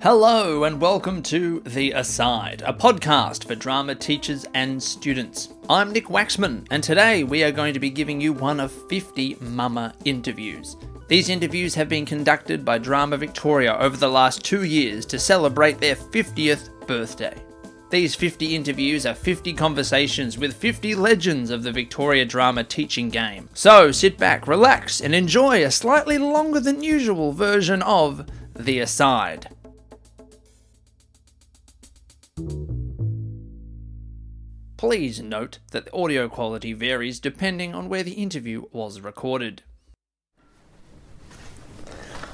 Hello, 0.00 0.62
and 0.62 0.80
welcome 0.80 1.20
to 1.24 1.60
The 1.66 1.90
Aside, 1.92 2.62
a 2.64 2.72
podcast 2.72 3.48
for 3.48 3.56
drama 3.56 3.96
teachers 3.96 4.46
and 4.54 4.80
students. 4.80 5.52
I'm 5.68 5.92
Nick 5.92 6.06
Waxman, 6.06 6.68
and 6.70 6.84
today 6.84 7.24
we 7.24 7.42
are 7.42 7.50
going 7.50 7.74
to 7.74 7.80
be 7.80 7.90
giving 7.90 8.20
you 8.20 8.32
one 8.32 8.60
of 8.60 8.70
50 8.88 9.38
MAMA 9.40 9.94
interviews. 10.04 10.76
These 11.08 11.28
interviews 11.28 11.74
have 11.74 11.88
been 11.88 12.06
conducted 12.06 12.64
by 12.64 12.78
Drama 12.78 13.16
Victoria 13.16 13.76
over 13.80 13.96
the 13.96 14.08
last 14.08 14.44
two 14.44 14.62
years 14.62 15.04
to 15.06 15.18
celebrate 15.18 15.80
their 15.80 15.96
50th 15.96 16.86
birthday. 16.86 17.34
These 17.92 18.14
50 18.14 18.56
interviews 18.56 19.04
are 19.04 19.14
50 19.14 19.52
conversations 19.52 20.38
with 20.38 20.56
50 20.56 20.94
legends 20.94 21.50
of 21.50 21.62
the 21.62 21.72
Victoria 21.72 22.24
drama 22.24 22.64
teaching 22.64 23.10
game. 23.10 23.50
So 23.52 23.92
sit 23.92 24.16
back, 24.16 24.48
relax, 24.48 25.02
and 25.02 25.14
enjoy 25.14 25.62
a 25.62 25.70
slightly 25.70 26.16
longer 26.16 26.58
than 26.58 26.82
usual 26.82 27.32
version 27.32 27.82
of 27.82 28.30
The 28.54 28.78
Aside. 28.78 29.50
Please 34.78 35.20
note 35.20 35.58
that 35.72 35.84
the 35.84 35.92
audio 35.92 36.30
quality 36.30 36.72
varies 36.72 37.20
depending 37.20 37.74
on 37.74 37.90
where 37.90 38.02
the 38.02 38.12
interview 38.12 38.64
was 38.72 39.02
recorded. 39.02 39.64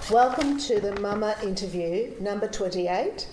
Welcome 0.09 0.56
to 0.61 0.78
the 0.78 0.95
MAMA 1.00 1.34
interview 1.42 2.14
number 2.20 2.47
28, 2.47 3.27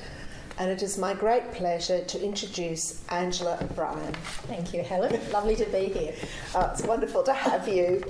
and 0.58 0.72
it 0.72 0.82
is 0.82 0.98
my 0.98 1.14
great 1.14 1.52
pleasure 1.52 2.04
to 2.06 2.24
introduce 2.24 3.04
Angela 3.10 3.58
O'Brien. 3.62 4.14
Thank 4.48 4.74
you, 4.74 4.84
Helen. 4.84 5.20
Lovely 5.32 5.56
to 5.58 5.66
be 5.66 5.86
here. 5.88 6.14
Oh, 6.54 6.70
it's 6.72 6.84
wonderful 6.84 7.24
to 7.24 7.34
have 7.34 7.68
you. 7.68 8.04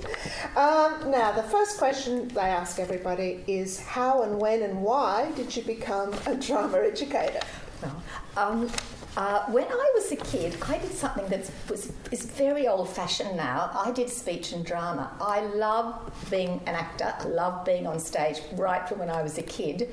Um, 0.56 1.10
now, 1.10 1.32
the 1.32 1.42
first 1.44 1.78
question 1.78 2.28
they 2.28 2.40
ask 2.40 2.78
everybody 2.78 3.42
is 3.46 3.80
how 3.80 4.22
and 4.22 4.38
when 4.40 4.62
and 4.62 4.82
why 4.82 5.32
did 5.32 5.56
you 5.56 5.62
become 5.62 6.14
a 6.26 6.34
drama 6.34 6.78
educator? 6.78 7.40
Um, 8.36 8.70
uh, 9.16 9.46
when 9.46 9.64
I 9.64 9.90
was 9.94 10.12
a 10.12 10.16
kid, 10.16 10.56
I 10.68 10.76
did 10.78 10.92
something 10.92 11.26
that 11.28 11.50
was 11.70 11.92
is 12.10 12.26
very 12.26 12.68
old 12.68 12.90
fashioned 12.90 13.36
now. 13.36 13.70
I 13.74 13.90
did 13.90 14.10
speech 14.10 14.52
and 14.52 14.64
drama. 14.64 15.10
I 15.20 15.40
love 15.40 16.12
being 16.30 16.60
an 16.66 16.74
actor. 16.74 17.14
I 17.18 17.24
love 17.24 17.64
being 17.64 17.86
on 17.86 17.98
stage 17.98 18.40
right 18.52 18.86
from 18.86 18.98
when 18.98 19.08
I 19.08 19.22
was 19.22 19.38
a 19.38 19.42
kid. 19.42 19.90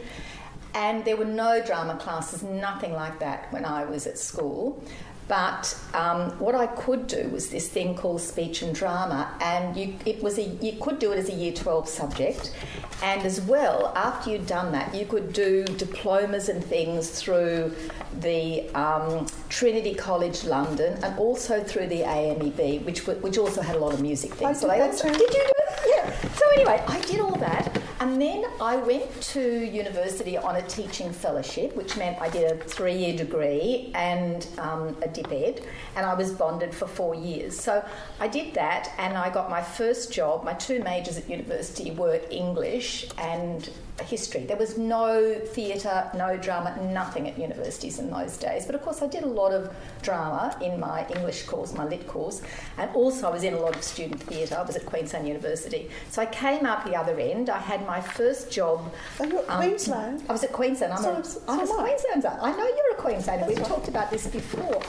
And 0.75 1.05
there 1.05 1.15
were 1.15 1.25
no 1.25 1.61
drama 1.63 1.97
classes, 1.97 2.43
nothing 2.43 2.93
like 2.93 3.19
that 3.19 3.51
when 3.53 3.65
I 3.65 3.85
was 3.85 4.07
at 4.07 4.17
school. 4.17 4.83
But 5.27 5.79
um, 5.93 6.31
what 6.39 6.53
I 6.53 6.67
could 6.67 7.07
do 7.07 7.29
was 7.29 7.49
this 7.49 7.69
thing 7.69 7.95
called 7.95 8.19
speech 8.21 8.61
and 8.61 8.75
drama, 8.75 9.33
and 9.39 9.75
you, 9.77 9.95
it 10.05 10.21
was 10.21 10.37
a, 10.37 10.43
you 10.43 10.73
could 10.81 10.99
do 10.99 11.13
it 11.13 11.17
as 11.17 11.29
a 11.29 11.33
Year 11.33 11.53
12 11.53 11.87
subject. 11.87 12.53
And 13.01 13.21
as 13.23 13.39
well, 13.39 13.93
after 13.95 14.31
you'd 14.31 14.47
done 14.47 14.73
that, 14.73 14.93
you 14.93 15.05
could 15.05 15.31
do 15.31 15.63
diplomas 15.63 16.49
and 16.49 16.63
things 16.63 17.09
through 17.09 17.73
the 18.21 18.69
um, 18.75 19.25
Trinity 19.49 19.93
College 19.93 20.43
London 20.45 20.97
and 21.03 21.17
also 21.17 21.63
through 21.63 21.87
the 21.87 22.01
AMEB, 22.01 22.83
which, 22.85 23.05
which 23.05 23.37
also 23.37 23.61
had 23.61 23.75
a 23.75 23.79
lot 23.79 23.93
of 23.93 24.01
music 24.01 24.33
things. 24.33 24.61
That 24.61 24.81
also, 24.81 25.09
did 25.11 25.19
you 25.19 25.27
do 25.27 25.39
it? 25.39 25.79
Yeah. 25.85 26.29
So 26.29 26.43
anyway, 26.55 26.83
I 26.87 26.99
did 27.01 27.19
all 27.19 27.35
that. 27.37 27.81
And 27.99 28.21
then 28.21 28.43
I 28.59 28.75
went 28.75 29.21
to 29.33 29.41
university 29.65 30.37
on 30.37 30.57
a 30.57 30.61
teaching 30.63 31.13
fellowship, 31.13 31.73
which 31.73 31.95
meant 31.95 32.21
I 32.21 32.29
did 32.29 32.51
a 32.51 32.63
three 32.63 32.97
year 32.97 33.15
degree 33.15 33.91
and 33.95 34.45
um, 34.57 34.97
a 35.01 35.07
dip 35.07 35.31
ed, 35.31 35.65
and 35.95 36.05
I 36.05 36.13
was 36.13 36.31
bonded 36.31 36.75
for 36.75 36.85
four 36.85 37.15
years. 37.15 37.57
So 37.57 37.81
I 38.19 38.27
did 38.27 38.55
that, 38.55 38.91
and 38.97 39.17
I 39.17 39.29
got 39.29 39.49
my 39.49 39.61
first 39.61 40.11
job. 40.11 40.43
My 40.43 40.53
two 40.53 40.83
majors 40.83 41.17
at 41.17 41.29
university 41.29 41.91
were 41.91 42.19
English 42.29 43.07
and 43.17 43.69
history. 44.01 44.45
There 44.45 44.57
was 44.57 44.77
no 44.77 45.35
theatre, 45.35 46.09
no 46.15 46.35
drama, 46.37 46.75
nothing 46.91 47.27
at 47.27 47.37
universities 47.37 47.99
in 47.99 48.09
those 48.09 48.37
days. 48.37 48.65
But 48.65 48.75
of 48.75 48.81
course, 48.81 49.01
I 49.01 49.07
did 49.07 49.23
a 49.23 49.27
lot 49.27 49.51
of 49.51 49.73
drama 50.01 50.57
in 50.61 50.79
my 50.79 51.07
English 51.09 51.43
course, 51.43 51.73
my 51.73 51.85
lit 51.85 52.07
course, 52.07 52.41
and 52.77 52.89
also 52.95 53.27
I 53.27 53.31
was 53.31 53.43
in 53.43 53.53
a 53.53 53.59
lot 53.59 53.75
of 53.75 53.83
student 53.83 54.21
theatre. 54.21 54.55
I 54.57 54.63
was 54.63 54.75
at 54.75 54.85
Queensland 54.85 55.27
University. 55.27 55.89
So 56.09 56.21
I 56.21 56.25
came 56.25 56.65
out 56.65 56.85
the 56.85 56.95
other 56.95 57.19
end. 57.19 57.49
I 57.49 57.59
had 57.59 57.85
my 57.85 58.01
first 58.01 58.51
job. 58.51 58.91
Oh, 59.19 59.25
you're 59.25 59.39
at 59.43 59.49
um, 59.49 59.61
Queensland? 59.61 60.23
I 60.27 60.31
was 60.31 60.43
at 60.43 60.51
Queensland. 60.51 60.93
I'm 60.93 61.01
So- 61.03 61.13
a, 61.13 61.23
so 61.23 61.41
I'm 61.47 61.59
a. 61.59 61.67
Queenslander. 61.67 62.37
I 62.41 62.51
know 62.51 62.65
you're 62.65 62.91
a 62.93 63.01
Queenslander. 63.01 63.45
We've 63.47 63.57
right. 63.57 63.67
talked 63.67 63.87
about 63.87 64.09
this 64.09 64.27
before. 64.27 64.81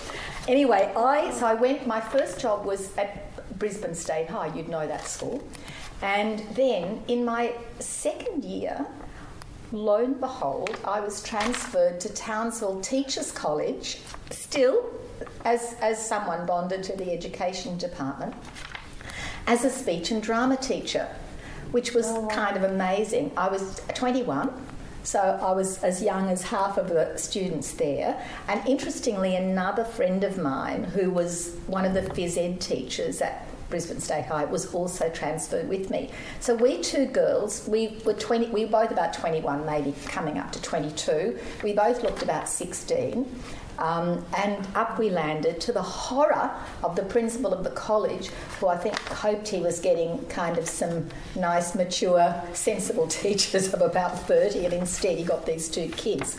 Anyway, 0.49 0.93
I 0.97 1.31
so 1.33 1.47
I 1.47 1.55
went. 1.55 1.87
My 1.87 2.01
first 2.01 2.41
job 2.41 2.65
was 2.65 2.97
at 2.97 3.31
Brisbane 3.59 3.95
State 3.95 4.29
High. 4.29 4.55
You'd 4.55 4.69
know 4.69 4.87
that 4.87 5.07
school. 5.07 5.43
And 6.03 6.41
then 6.55 7.03
in 7.09 7.25
my 7.25 7.53
second 7.79 8.45
year, 8.45 8.87
lo 9.73 10.05
and 10.05 10.21
behold, 10.21 10.79
I 10.85 11.01
was 11.01 11.23
transferred 11.23 12.01
to 12.01 12.13
Townsville 12.13 12.81
Teachers 12.81 13.33
College, 13.33 14.01
still 14.31 14.91
as, 15.45 15.77
as 15.81 16.05
someone 16.05 16.47
bonded 16.47 16.83
to 16.85 16.97
the 16.97 17.13
education 17.13 17.79
department, 17.79 18.35
as 19.47 19.65
a 19.65 19.71
speech 19.71 20.11
and 20.11 20.23
drama 20.23 20.57
teacher, 20.57 21.09
which 21.71 21.93
was 21.93 22.07
oh, 22.09 22.29
kind 22.29 22.57
of 22.57 22.65
amazing. 22.65 23.33
I 23.37 23.49
was 23.49 23.81
21. 23.95 24.53
So 25.03 25.21
I 25.21 25.53
was 25.53 25.83
as 25.85 26.03
young 26.03 26.31
as 26.31 26.43
half 26.43 26.79
of 26.79 26.89
the 26.89 27.17
students 27.19 27.73
there. 27.73 28.19
And 28.49 28.67
interestingly, 28.67 29.37
another 29.37 29.85
friend 29.85 30.25
of 30.25 30.39
mine 30.39 30.85
who 30.85 31.11
was 31.11 31.57
one 31.67 31.85
of 31.85 31.93
the 31.93 32.01
phys 32.01 32.39
ed 32.39 32.61
teachers 32.61 33.21
at 33.21 33.47
Brisbane 33.75 33.99
State 33.99 34.27
High 34.27 34.45
was 34.45 34.73
also 34.73 35.09
transferred 35.11 35.69
with 35.69 35.91
me. 35.91 36.09
So 36.39 36.55
we 36.55 36.81
two 36.81 37.07
girls, 37.07 37.67
we 37.67 37.99
were 38.05 38.13
20, 38.13 38.51
we 38.51 38.67
were 38.67 38.71
both 38.71 38.93
about 38.93 39.13
21, 39.15 39.67
maybe 39.67 39.97
coming 40.05 40.39
up 40.39 40.53
to 40.53 40.63
22. 40.63 41.37
We 41.65 41.73
both 41.73 42.05
looked 42.05 42.23
about 42.23 42.49
16. 42.49 43.29
Um, 43.81 44.25
and 44.37 44.65
up 44.77 44.97
we 44.97 45.11
landed 45.11 45.61
to 45.63 45.73
the 45.73 45.83
horror 45.83 46.53
of 46.85 46.95
the 46.95 47.03
principal 47.03 47.53
of 47.53 47.65
the 47.65 47.71
college, 47.71 48.29
who 48.61 48.69
I 48.69 48.77
think 48.77 48.97
hoped 49.09 49.49
he 49.49 49.59
was 49.59 49.81
getting 49.81 50.25
kind 50.27 50.57
of 50.57 50.69
some 50.69 51.09
nice, 51.35 51.75
mature, 51.75 52.41
sensible 52.53 53.09
teachers 53.25 53.75
of 53.75 53.83
about 53.83 54.17
30, 54.29 54.67
and 54.67 54.73
instead 54.73 55.19
he 55.19 55.25
got 55.25 55.47
these 55.47 55.69
two 55.69 55.89
kids. 55.89 56.39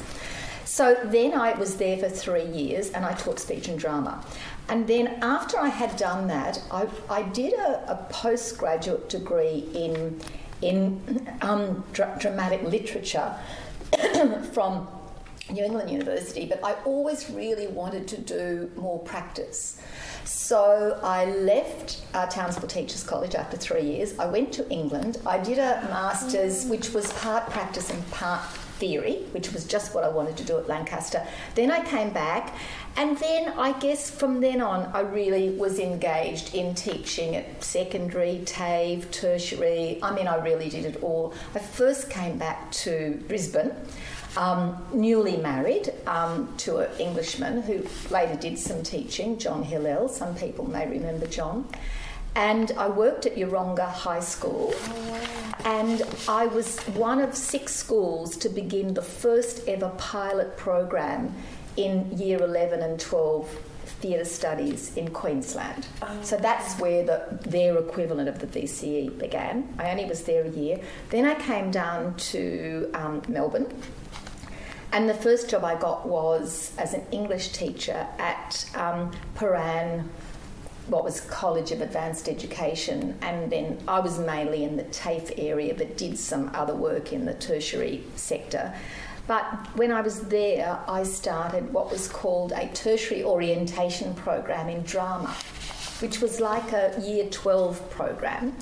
So 0.63 0.97
then 1.05 1.33
I 1.33 1.53
was 1.53 1.77
there 1.77 1.97
for 1.97 2.09
three 2.09 2.45
years 2.47 2.89
and 2.89 3.05
I 3.05 3.13
taught 3.13 3.39
speech 3.39 3.67
and 3.67 3.79
drama. 3.79 4.21
And 4.67 4.87
then 4.87 5.19
after 5.21 5.59
I 5.59 5.69
had 5.69 5.95
done 5.95 6.27
that, 6.27 6.61
I, 6.71 6.87
I 7.09 7.21
did 7.23 7.53
a, 7.53 7.91
a 7.91 8.07
postgraduate 8.09 9.09
degree 9.09 9.69
in, 9.73 10.19
in 10.61 11.29
um, 11.41 11.83
dra- 11.93 12.17
dramatic 12.19 12.63
literature 12.63 13.35
from 14.53 14.87
New 15.51 15.63
England 15.63 15.91
University, 15.91 16.47
but 16.47 16.63
I 16.63 16.73
always 16.85 17.29
really 17.29 17.67
wanted 17.67 18.07
to 18.07 18.17
do 18.21 18.71
more 18.75 18.97
practice. 18.99 19.79
So 20.23 20.99
I 21.03 21.25
left 21.25 22.01
uh, 22.15 22.25
Townsville 22.25 22.67
Teachers 22.67 23.03
College 23.03 23.35
after 23.35 23.55
three 23.55 23.83
years. 23.83 24.17
I 24.17 24.25
went 24.25 24.51
to 24.53 24.67
England. 24.69 25.19
I 25.25 25.37
did 25.37 25.59
a 25.59 25.81
master's, 25.89 26.65
which 26.65 26.93
was 26.93 27.13
part 27.13 27.47
practice 27.51 27.91
and 27.91 28.09
part 28.09 28.41
theory, 28.79 29.23
which 29.31 29.51
was 29.51 29.65
just 29.65 29.93
what 29.93 30.03
I 30.03 30.09
wanted 30.09 30.37
to 30.37 30.43
do 30.43 30.57
at 30.57 30.67
Lancaster. 30.67 31.25
Then 31.55 31.71
I 31.71 31.83
came 31.83 32.11
back, 32.11 32.55
and 32.97 33.17
then 33.17 33.49
I 33.57 33.77
guess 33.79 34.09
from 34.09 34.41
then 34.41 34.61
on, 34.61 34.85
I 34.93 35.01
really 35.01 35.49
was 35.49 35.79
engaged 35.79 36.55
in 36.55 36.75
teaching 36.75 37.35
at 37.35 37.63
secondary, 37.63 38.41
TAFE, 38.45 39.09
tertiary. 39.11 39.99
I 40.01 40.13
mean, 40.13 40.27
I 40.27 40.35
really 40.35 40.69
did 40.69 40.85
it 40.85 41.01
all. 41.03 41.33
I 41.53 41.59
first 41.59 42.09
came 42.09 42.37
back 42.37 42.71
to 42.83 43.23
Brisbane 43.27 43.71
um, 44.37 44.85
newly 44.93 45.37
married 45.37 45.93
um, 46.07 46.53
to 46.57 46.77
an 46.77 46.99
Englishman 46.99 47.61
who 47.61 47.85
later 48.09 48.35
did 48.35 48.59
some 48.59 48.83
teaching, 48.83 49.37
John 49.37 49.63
Hillel. 49.63 50.09
Some 50.09 50.35
people 50.35 50.67
may 50.67 50.87
remember 50.87 51.27
John. 51.27 51.67
And 52.35 52.71
I 52.77 52.87
worked 52.87 53.25
at 53.25 53.35
Yeronga 53.35 53.87
High 53.87 54.19
School, 54.19 54.73
and 55.63 56.03
I 56.27 56.47
was 56.47 56.79
one 56.79 57.21
of 57.21 57.33
six 57.35 57.73
schools 57.73 58.35
to 58.37 58.49
begin 58.49 58.93
the 58.93 59.01
first 59.01 59.67
ever 59.67 59.89
pilot 59.97 60.57
program 60.57 61.33
in 61.77 62.09
year 62.17 62.41
11 62.41 62.81
and 62.81 62.99
12 62.99 63.49
theatre 64.01 64.25
studies 64.25 64.95
in 64.97 65.09
Queensland. 65.11 65.87
So 66.21 66.35
that's 66.35 66.77
where 66.79 67.03
the, 67.05 67.39
their 67.41 67.77
equivalent 67.77 68.27
of 68.27 68.39
the 68.39 68.47
VCE 68.47 69.17
began. 69.17 69.73
I 69.79 69.91
only 69.91 70.05
was 70.05 70.23
there 70.23 70.43
a 70.43 70.49
year. 70.49 70.79
Then 71.09 71.25
I 71.25 71.35
came 71.35 71.71
down 71.71 72.15
to 72.15 72.91
um, 72.93 73.21
Melbourne 73.29 73.67
and 74.95 75.09
the 75.09 75.13
first 75.13 75.49
job 75.49 75.65
I 75.65 75.75
got 75.75 76.07
was 76.07 76.71
as 76.77 76.93
an 76.93 77.05
English 77.11 77.49
teacher 77.49 78.07
at 78.17 78.65
um, 78.75 79.11
Prahran, 79.35 80.07
what 80.87 81.03
was 81.03 81.21
College 81.21 81.71
of 81.71 81.81
Advanced 81.81 82.29
Education, 82.29 83.17
and 83.21 83.51
then 83.51 83.79
I 83.87 83.99
was 83.99 84.19
mainly 84.19 84.63
in 84.63 84.77
the 84.77 84.83
TAFE 84.83 85.33
area 85.37 85.73
but 85.73 85.97
did 85.97 86.17
some 86.17 86.51
other 86.53 86.75
work 86.75 87.11
in 87.11 87.25
the 87.25 87.33
tertiary 87.33 88.03
sector. 88.15 88.73
But 89.27 89.45
when 89.75 89.91
I 89.91 90.01
was 90.01 90.21
there, 90.21 90.79
I 90.87 91.01
started 91.03 91.73
what 91.73 91.91
was 91.91 92.07
called 92.07 92.51
a 92.51 92.67
tertiary 92.69 93.23
orientation 93.23 94.13
program 94.13 94.69
in 94.69 94.83
drama. 94.83 95.35
which 95.99 96.21
was 96.21 96.39
like 96.39 96.73
a 96.73 96.93
year 97.01 97.25
12 97.29 97.89
program. 97.89 98.55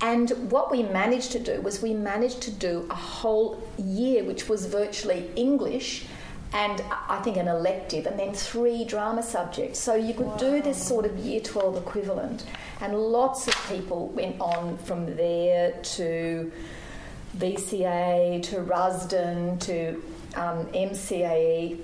And 0.00 0.30
what 0.50 0.70
we 0.70 0.82
managed 0.82 1.32
to 1.32 1.38
do 1.38 1.60
was 1.60 1.80
we 1.80 1.94
managed 1.94 2.42
to 2.42 2.50
do 2.50 2.86
a 2.90 2.94
whole 2.94 3.62
year, 3.78 4.24
which 4.24 4.48
was 4.48 4.66
virtually 4.66 5.30
English 5.36 6.04
and 6.54 6.84
I 7.08 7.18
think 7.18 7.36
an 7.36 7.48
elective, 7.48 8.06
and 8.06 8.16
then 8.16 8.32
three 8.32 8.84
drama 8.84 9.24
subjects. 9.24 9.80
So 9.80 9.96
you 9.96 10.14
could 10.14 10.26
wow. 10.26 10.36
do 10.36 10.62
this 10.62 10.80
sort 10.80 11.04
of 11.04 11.18
year 11.18 11.40
12 11.40 11.76
equivalent. 11.78 12.46
And 12.80 12.96
lots 12.96 13.48
of 13.48 13.54
people 13.68 14.06
went 14.08 14.40
on 14.40 14.78
from 14.78 15.16
there 15.16 15.72
to 15.72 16.52
VCA, 17.36 18.40
to 18.44 18.56
Rusden, 18.58 19.58
to 19.62 20.00
um, 20.36 20.66
MCAE. 20.66 21.80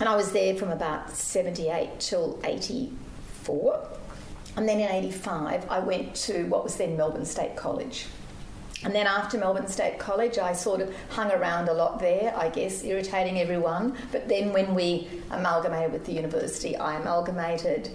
And 0.00 0.08
I 0.08 0.16
was 0.16 0.32
there 0.32 0.56
from 0.56 0.70
about 0.70 1.12
78 1.12 2.00
till 2.00 2.40
84. 2.42 3.88
And 4.56 4.68
then 4.68 4.80
in 4.80 4.90
85, 4.90 5.70
I 5.70 5.78
went 5.78 6.16
to 6.16 6.42
what 6.46 6.64
was 6.64 6.74
then 6.74 6.96
Melbourne 6.96 7.24
State 7.24 7.54
College. 7.54 8.06
And 8.84 8.94
then 8.94 9.06
after 9.06 9.38
Melbourne 9.38 9.68
State 9.68 9.98
College, 9.98 10.38
I 10.38 10.52
sort 10.52 10.80
of 10.80 10.94
hung 11.10 11.30
around 11.30 11.68
a 11.68 11.72
lot 11.72 12.00
there, 12.00 12.34
I 12.36 12.48
guess, 12.48 12.82
irritating 12.82 13.38
everyone. 13.38 13.96
But 14.10 14.28
then 14.28 14.52
when 14.52 14.74
we 14.74 15.08
amalgamated 15.30 15.92
with 15.92 16.04
the 16.04 16.12
university, 16.12 16.76
I 16.76 17.00
amalgamated. 17.00 17.90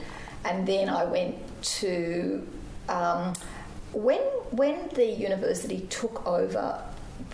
And 0.46 0.68
then 0.68 0.90
I 0.90 1.04
went 1.06 1.36
to. 1.80 2.48
Um, 2.88 3.34
when, 3.94 4.22
when 4.52 4.90
the 4.94 5.06
university 5.06 5.82
took 5.90 6.26
over 6.28 6.84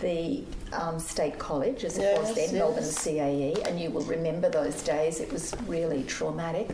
the 0.02 0.44
um, 0.72 1.00
State 1.00 1.38
College, 1.38 1.84
as 1.84 1.98
yes, 1.98 2.18
it 2.18 2.22
was 2.22 2.36
then, 2.36 2.44
yes. 2.46 2.54
Melbourne 2.54 2.84
CAE, 2.84 3.68
and 3.68 3.80
you 3.80 3.90
will 3.90 4.04
remember 4.04 4.50
those 4.50 4.82
days, 4.84 5.20
it 5.20 5.32
was 5.32 5.54
really 5.68 6.04
traumatic. 6.04 6.70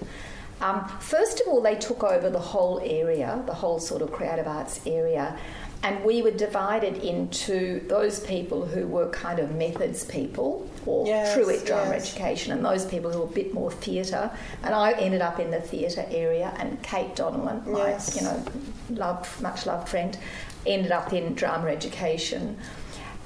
Um, 0.61 0.87
first 0.99 1.39
of 1.39 1.47
all, 1.47 1.61
they 1.61 1.75
took 1.75 2.03
over 2.03 2.29
the 2.29 2.39
whole 2.39 2.79
area, 2.83 3.41
the 3.45 3.53
whole 3.53 3.79
sort 3.79 4.01
of 4.01 4.11
creative 4.11 4.47
arts 4.47 4.81
area, 4.85 5.37
and 5.81 6.03
we 6.03 6.21
were 6.21 6.31
divided 6.31 6.97
into 6.97 7.85
those 7.87 8.19
people 8.21 8.65
who 8.65 8.85
were 8.85 9.09
kind 9.09 9.39
of 9.39 9.55
methods 9.55 10.03
people 10.03 10.69
or 10.85 11.07
yes, 11.07 11.33
true 11.33 11.57
drama 11.65 11.91
yes. 11.91 12.09
education 12.09 12.51
and 12.51 12.65
those 12.65 12.85
people 12.85 13.11
who 13.11 13.19
were 13.19 13.25
a 13.25 13.31
bit 13.31 13.53
more 13.53 13.71
theatre 13.71 14.29
and 14.63 14.75
I 14.75 14.91
ended 14.93 15.21
up 15.21 15.39
in 15.39 15.51
the 15.51 15.61
theatre 15.61 16.05
area 16.09 16.53
and 16.57 16.81
Kate 16.83 17.15
Donnellan 17.15 17.65
my 17.65 17.89
yes. 17.89 18.15
you 18.15 18.23
know 18.23 18.43
loved 18.89 19.41
much 19.41 19.65
loved 19.65 19.87
friend 19.87 20.17
ended 20.65 20.91
up 20.91 21.13
in 21.13 21.33
drama 21.33 21.67
education 21.67 22.57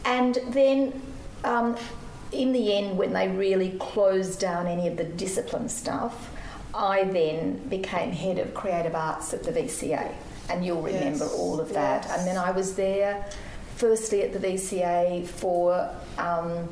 and 0.06 0.38
then 0.50 1.02
um, 1.44 1.76
in 2.32 2.52
the 2.52 2.76
end 2.76 2.98
when 2.98 3.14
they 3.14 3.30
really 3.30 3.72
closed 3.80 4.40
down 4.40 4.68
any 4.68 4.88
of 4.88 4.98
the 4.98 5.06
discipline 5.06 5.70
stuff 5.70 6.30
I 6.76 7.04
then 7.04 7.58
became 7.68 8.12
head 8.12 8.40
of 8.40 8.54
creative 8.54 8.96
arts 8.96 9.34
at 9.34 9.44
the 9.44 9.52
VCA 9.52 10.14
and 10.50 10.66
you'll 10.66 10.81
remember 10.81 11.25
yes. 11.25 11.34
all 11.34 11.60
of 11.60 11.74
that. 11.74 12.04
Yes. 12.04 12.18
And 12.18 12.28
then 12.28 12.38
I 12.38 12.51
was 12.51 12.75
there, 12.75 13.25
firstly 13.75 14.22
at 14.24 14.34
the 14.34 14.40
VCA 14.40 15.25
for. 15.28 15.90
Um, 16.18 16.69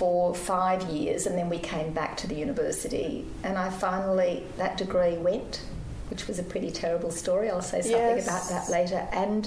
for 0.00 0.34
five 0.34 0.82
years, 0.84 1.26
and 1.26 1.36
then 1.36 1.50
we 1.50 1.58
came 1.58 1.92
back 1.92 2.16
to 2.16 2.26
the 2.26 2.34
university, 2.34 3.26
and 3.42 3.58
I 3.58 3.68
finally 3.68 4.44
that 4.56 4.78
degree 4.78 5.18
went, 5.18 5.62
which 6.08 6.26
was 6.26 6.38
a 6.38 6.42
pretty 6.42 6.70
terrible 6.70 7.10
story. 7.10 7.50
I'll 7.50 7.60
say 7.60 7.82
something 7.82 8.16
yes. 8.16 8.26
about 8.26 8.48
that 8.48 8.70
later. 8.70 9.06
And 9.12 9.46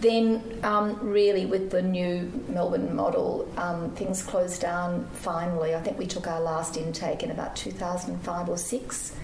then, 0.00 0.58
um, 0.64 0.98
really, 1.00 1.46
with 1.46 1.70
the 1.70 1.82
new 1.82 2.32
Melbourne 2.48 2.96
model, 2.96 3.48
um, 3.56 3.92
things 3.92 4.24
closed 4.24 4.60
down 4.60 5.06
finally. 5.12 5.74
I 5.74 5.80
think 5.80 5.98
we 5.98 6.06
took 6.06 6.26
our 6.26 6.40
last 6.40 6.76
intake 6.76 7.22
in 7.22 7.30
about 7.30 7.54
2005 7.54 8.48
or 8.48 8.58
six, 8.58 9.14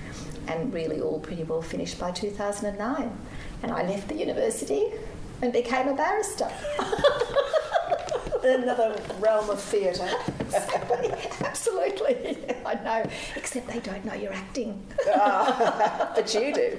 and 0.47 0.73
really 0.73 1.01
all 1.01 1.19
pretty 1.19 1.43
well 1.43 1.63
finished 1.63 1.99
by 1.99 2.13
2009 2.13 3.19
and 3.63 3.73
I 3.73 3.83
left 3.83 4.09
the 4.09 4.15
university 4.15 4.87
and 5.41 5.53
became 5.53 5.89
a 5.89 5.95
barrister. 5.95 6.51
Another 8.45 9.01
realm 9.21 9.49
of 9.51 9.61
theatre. 9.61 10.09
Absolutely, 11.45 12.37
I 12.67 12.75
know. 12.75 13.05
Except 13.37 13.69
they 13.69 13.79
don't 13.79 14.05
know 14.05 14.15
you're 14.15 14.33
acting. 14.33 14.85
Oh, 15.07 16.13
but 16.17 16.35
you 16.35 16.53
do. 16.53 16.77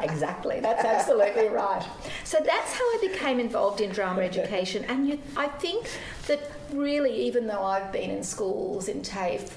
exactly, 0.00 0.60
that's 0.60 0.84
absolutely 0.84 1.48
right. 1.48 1.86
So 2.24 2.38
that's 2.38 2.72
how 2.72 2.84
I 2.84 2.98
became 3.02 3.38
involved 3.40 3.82
in 3.82 3.90
drama 3.90 4.22
education. 4.22 4.84
And 4.86 5.06
you, 5.06 5.18
I 5.36 5.48
think 5.48 5.86
that 6.28 6.40
really, 6.72 7.14
even 7.14 7.46
though 7.46 7.62
I've 7.62 7.92
been 7.92 8.10
in 8.10 8.22
schools 8.22 8.88
in 8.88 9.02
TAFE 9.02 9.54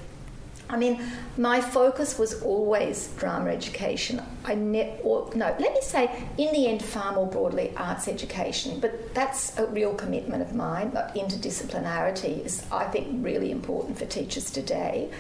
I 0.70 0.78
mean, 0.78 1.04
my 1.38 1.62
focus 1.62 2.18
was 2.18 2.42
always 2.42 3.10
drama 3.18 3.52
education. 3.52 4.22
I 4.44 4.56
ne- 4.56 5.00
or, 5.04 5.30
no, 5.36 5.56
let 5.60 5.74
me 5.74 5.82
say, 5.82 6.10
in 6.38 6.52
the 6.54 6.68
end, 6.68 6.84
far 6.84 7.14
more 7.14 7.28
broadly, 7.28 7.72
arts 7.78 8.08
education. 8.08 8.80
But 8.80 9.14
that's 9.14 9.58
a 9.60 9.68
real 9.68 9.94
commitment 9.94 10.42
of 10.42 10.56
mine. 10.56 10.92
Interdisciplinarity 10.92 12.44
is, 12.44 12.66
I 12.72 12.86
think, 12.86 13.24
really 13.24 13.52
important 13.52 14.00
for 14.00 14.06
teachers 14.06 14.50
today. 14.50 15.12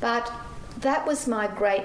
But 0.00 0.32
that 0.78 1.06
was 1.06 1.28
my 1.28 1.46
great 1.46 1.84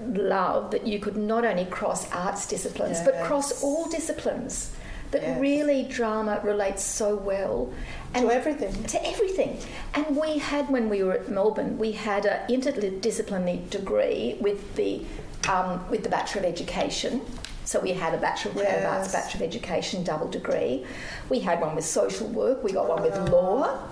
love 0.00 0.70
that 0.70 0.86
you 0.86 0.98
could 0.98 1.16
not 1.16 1.44
only 1.44 1.66
cross 1.66 2.10
arts 2.10 2.46
disciplines, 2.46 2.98
yes. 2.98 3.04
but 3.04 3.22
cross 3.24 3.62
all 3.62 3.88
disciplines 3.90 4.74
that 5.10 5.22
yes. 5.22 5.40
really 5.40 5.84
drama 5.84 6.40
relates 6.42 6.84
so 6.84 7.16
well 7.16 7.72
and 8.14 8.28
to 8.28 8.34
everything. 8.34 8.84
To 8.84 9.06
everything. 9.06 9.58
And 9.94 10.16
we 10.16 10.38
had, 10.38 10.68
when 10.68 10.88
we 10.88 11.02
were 11.02 11.12
at 11.12 11.28
Melbourne, 11.28 11.78
we 11.78 11.92
had 11.92 12.26
an 12.26 12.48
interdisciplinary 12.48 13.68
degree 13.70 14.36
with 14.40 14.74
the 14.76 15.04
um, 15.48 15.88
with 15.88 16.02
the 16.02 16.08
Bachelor 16.08 16.40
of 16.42 16.46
Education. 16.46 17.22
So 17.64 17.80
we 17.80 17.92
had 17.92 18.14
a 18.14 18.18
Bachelor 18.18 18.50
of 18.50 18.58
Creative. 18.58 18.84
Arts, 18.84 19.12
Bachelor 19.12 19.44
of 19.44 19.48
Education, 19.48 20.02
double 20.04 20.28
degree. 20.28 20.84
We 21.28 21.40
had 21.40 21.60
one 21.60 21.74
with 21.76 21.84
social 21.84 22.26
work. 22.26 22.62
We 22.64 22.72
got 22.72 22.88
one 22.88 23.02
with 23.02 23.14
uh-huh. 23.14 23.32
law. 23.32 23.88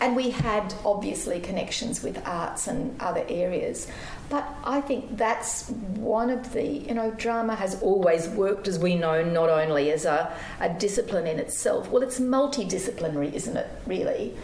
And 0.00 0.14
we 0.14 0.30
had 0.30 0.74
obviously 0.84 1.40
connections 1.40 2.02
with 2.02 2.24
arts 2.26 2.68
and 2.68 3.00
other 3.02 3.24
areas. 3.28 3.88
But 4.30 4.46
I 4.62 4.80
think 4.82 5.16
that's 5.16 5.70
one 5.70 6.28
of 6.28 6.52
the, 6.52 6.62
you 6.62 6.92
know, 6.92 7.10
drama 7.12 7.54
has 7.54 7.80
always 7.82 8.28
worked, 8.28 8.68
as 8.68 8.78
we 8.78 8.94
know, 8.94 9.24
not 9.24 9.48
only 9.48 9.90
as 9.90 10.04
a, 10.04 10.30
a 10.60 10.68
discipline 10.68 11.26
in 11.26 11.38
itself. 11.38 11.90
Well, 11.90 12.02
it's 12.02 12.20
multidisciplinary, 12.20 13.32
isn't 13.32 13.56
it, 13.56 13.68
really? 13.86 14.36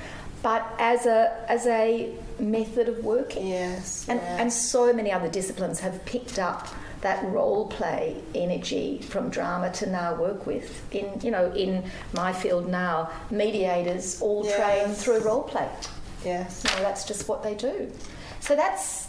But 0.43 0.67
as 0.79 1.05
a, 1.05 1.45
as 1.49 1.67
a 1.67 2.15
method 2.39 2.89
of 2.89 3.05
working. 3.05 3.47
Yes. 3.49 4.07
And, 4.09 4.21
yeah. 4.21 4.41
and 4.41 4.53
so 4.53 4.93
many 4.93 5.13
other 5.13 5.29
disciplines 5.29 5.81
have 5.81 6.05
picked 6.07 6.39
up 6.39 6.69
that 7.05 7.23
role 7.27 7.67
play 7.67 8.17
energy 8.35 8.99
from 9.03 9.29
drama 9.29 9.71
to 9.71 9.87
now 9.91 10.15
work 10.15 10.47
with 10.47 10.83
in 10.95 11.21
you 11.21 11.31
know 11.31 11.53
in 11.53 11.85
my 12.15 12.33
field 12.33 12.67
now 12.67 13.11
mediators 13.31 14.23
all 14.23 14.43
yes. 14.43 14.57
train 14.57 14.95
through 14.95 15.21
role 15.21 15.43
play 15.43 15.69
yes 16.25 16.65
you 16.65 16.71
know, 16.75 16.81
that's 16.81 17.05
just 17.05 17.29
what 17.29 17.43
they 17.43 17.55
do 17.55 17.93
so 18.41 18.57
that's 18.57 19.09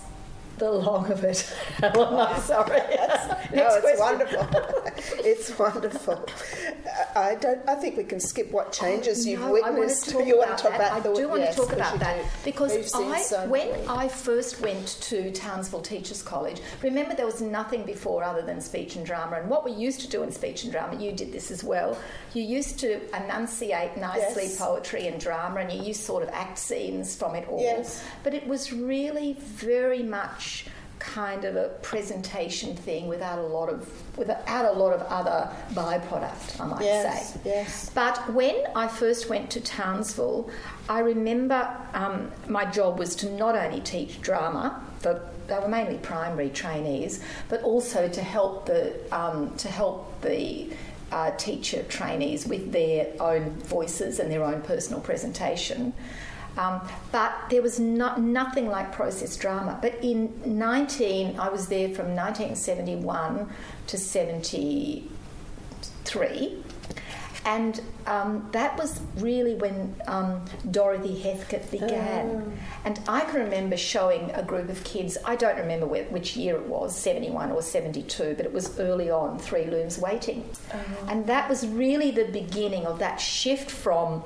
the 0.58 0.72
long 0.72 1.12
of 1.12 1.24
it. 1.24 1.54
I'm 1.84 2.42
sorry. 2.42 2.80
no, 3.54 3.70
it's 3.84 4.00
wonderful. 4.00 4.48
it's 5.26 5.60
wonderful. 5.60 6.26
I 7.16 7.36
don't. 7.36 7.68
I 7.68 7.76
think 7.76 7.98
we 7.98 8.04
can 8.04 8.20
skip 8.20 8.52
what 8.52 8.68
oh, 8.68 8.72
changes 8.72 9.26
oh, 9.26 9.30
you've 9.30 9.50
witnessed. 9.50 10.12
you 10.12 10.38
want 10.38 10.58
to 10.58 10.64
talk 10.64 10.76
about, 10.76 11.00
about 11.00 11.14
I 11.16 11.20
do 11.20 11.30
want 11.30 11.42
yes, 11.42 11.56
to 11.56 11.62
talk 11.62 11.74
about 11.74 12.00
that 12.00 12.22
do. 12.22 12.30
because 12.44 12.94
I, 12.94 13.22
so 13.22 13.48
when 13.48 13.70
I 13.88 14.08
first 14.08 14.62
went 14.62 14.88
to 15.02 15.32
Townsville 15.32 15.82
Teachers 15.82 16.22
College, 16.22 16.62
remember 16.82 17.16
there 17.16 17.26
was 17.26 17.42
nothing 17.42 17.84
before 17.84 18.24
other 18.24 18.42
than 18.42 18.62
speech 18.62 18.96
and 18.96 19.06
drama. 19.06 19.38
And 19.38 19.50
what 19.50 19.66
we 19.66 19.72
used 19.72 20.02
to 20.02 20.08
do 20.08 20.24
in 20.24 20.32
speech 20.32 20.64
and 20.64 20.72
drama, 20.72 21.02
you 21.02 21.12
did 21.12 21.32
this 21.32 21.52
as 21.52 21.64
well. 21.64 21.98
You 22.34 22.44
used 22.44 22.80
to 22.80 23.02
enunciate 23.16 23.98
nicely 23.98 24.44
yes. 24.44 24.58
poetry 24.58 25.08
and 25.08 25.20
drama, 25.20 25.62
and 25.62 25.72
you 25.72 25.82
used 25.84 26.02
sort 26.02 26.24
of 26.24 26.30
act 26.30 26.58
scenes 26.58 27.16
from 27.16 27.36
it 27.36 27.48
all. 27.48 27.62
Yes. 27.62 28.04
But 28.24 28.34
it 28.34 28.48
was 28.48 28.72
really 28.72 29.34
very 29.40 30.04
much 30.04 30.45
kind 31.00 31.46
of 31.46 31.56
a 31.56 31.70
presentation 31.82 32.76
thing 32.76 33.08
without 33.08 33.38
a 33.38 33.42
lot 33.44 33.70
of 33.70 33.88
without 34.18 34.66
a 34.66 34.72
lot 34.72 34.92
of 34.92 35.02
other 35.04 35.50
byproduct, 35.74 36.60
I 36.60 36.66
might 36.66 36.82
yes, 36.82 37.34
say. 37.34 37.40
Yes. 37.46 37.92
But 37.94 38.34
when 38.34 38.56
I 38.76 38.88
first 38.88 39.30
went 39.30 39.50
to 39.52 39.62
Townsville, 39.62 40.50
I 40.90 41.00
remember 41.00 41.70
um, 41.94 42.32
my 42.48 42.66
job 42.66 42.98
was 42.98 43.16
to 43.18 43.30
not 43.30 43.56
only 43.56 43.82
teach 43.82 44.22
drama 44.22 44.82
for 45.00 45.22
they 45.48 45.60
were 45.60 45.68
mainly 45.68 45.98
primary 45.98 46.50
trainees, 46.50 47.24
but 47.50 47.62
also 47.62 48.08
to 48.10 48.22
help 48.22 48.66
the 48.66 48.96
um, 49.16 49.56
to 49.58 49.70
help 49.70 50.22
the 50.22 50.72
uh, 51.12 51.32
teacher 51.38 51.84
trainees 51.84 52.48
with 52.48 52.72
their 52.72 53.08
own 53.20 53.52
voices 53.62 54.20
and 54.20 54.32
their 54.32 54.44
own 54.44 54.62
personal 54.62 55.02
presentation. 55.02 55.94
Um, 56.58 56.82
but 57.12 57.34
there 57.50 57.62
was 57.62 57.80
not, 57.80 58.22
nothing 58.22 58.68
like 58.68 58.92
process 58.92 59.36
drama. 59.36 59.78
But 59.82 60.04
in 60.04 60.34
19, 60.46 61.40
I 61.40 61.50
was 61.50 61.68
there 61.68 61.90
from 61.90 62.16
1971 62.16 63.50
to 63.88 63.98
73. 63.98 65.10
and 67.46 67.80
um, 68.08 68.50
that 68.54 68.76
was 68.76 69.02
really 69.18 69.54
when 69.54 69.96
um, 70.08 70.44
Dorothy 70.72 71.20
Heathcote 71.20 71.70
began. 71.70 72.26
Oh. 72.28 72.52
And 72.84 73.00
I 73.08 73.22
can 73.22 73.42
remember 73.42 73.78
showing 73.78 74.32
a 74.32 74.42
group 74.42 74.68
of 74.70 74.84
kids, 74.84 75.16
I 75.24 75.36
don't 75.36 75.58
remember 75.58 75.86
where, 75.86 76.06
which 76.06 76.36
year 76.36 76.56
it 76.56 76.66
was, 76.66 76.98
71 76.98 77.52
or 77.52 77.62
72, 77.62 78.34
but 78.36 78.46
it 78.48 78.52
was 78.52 78.80
early 78.80 79.12
on, 79.12 79.38
Three 79.38 79.66
Looms 79.66 80.00
Waiting. 80.00 80.50
Oh. 80.74 80.80
And 81.08 81.28
that 81.28 81.48
was 81.48 81.68
really 81.68 82.10
the 82.10 82.26
beginning 82.26 82.88
of 82.88 82.98
that 83.00 83.18
shift 83.18 83.70
from 83.70 84.24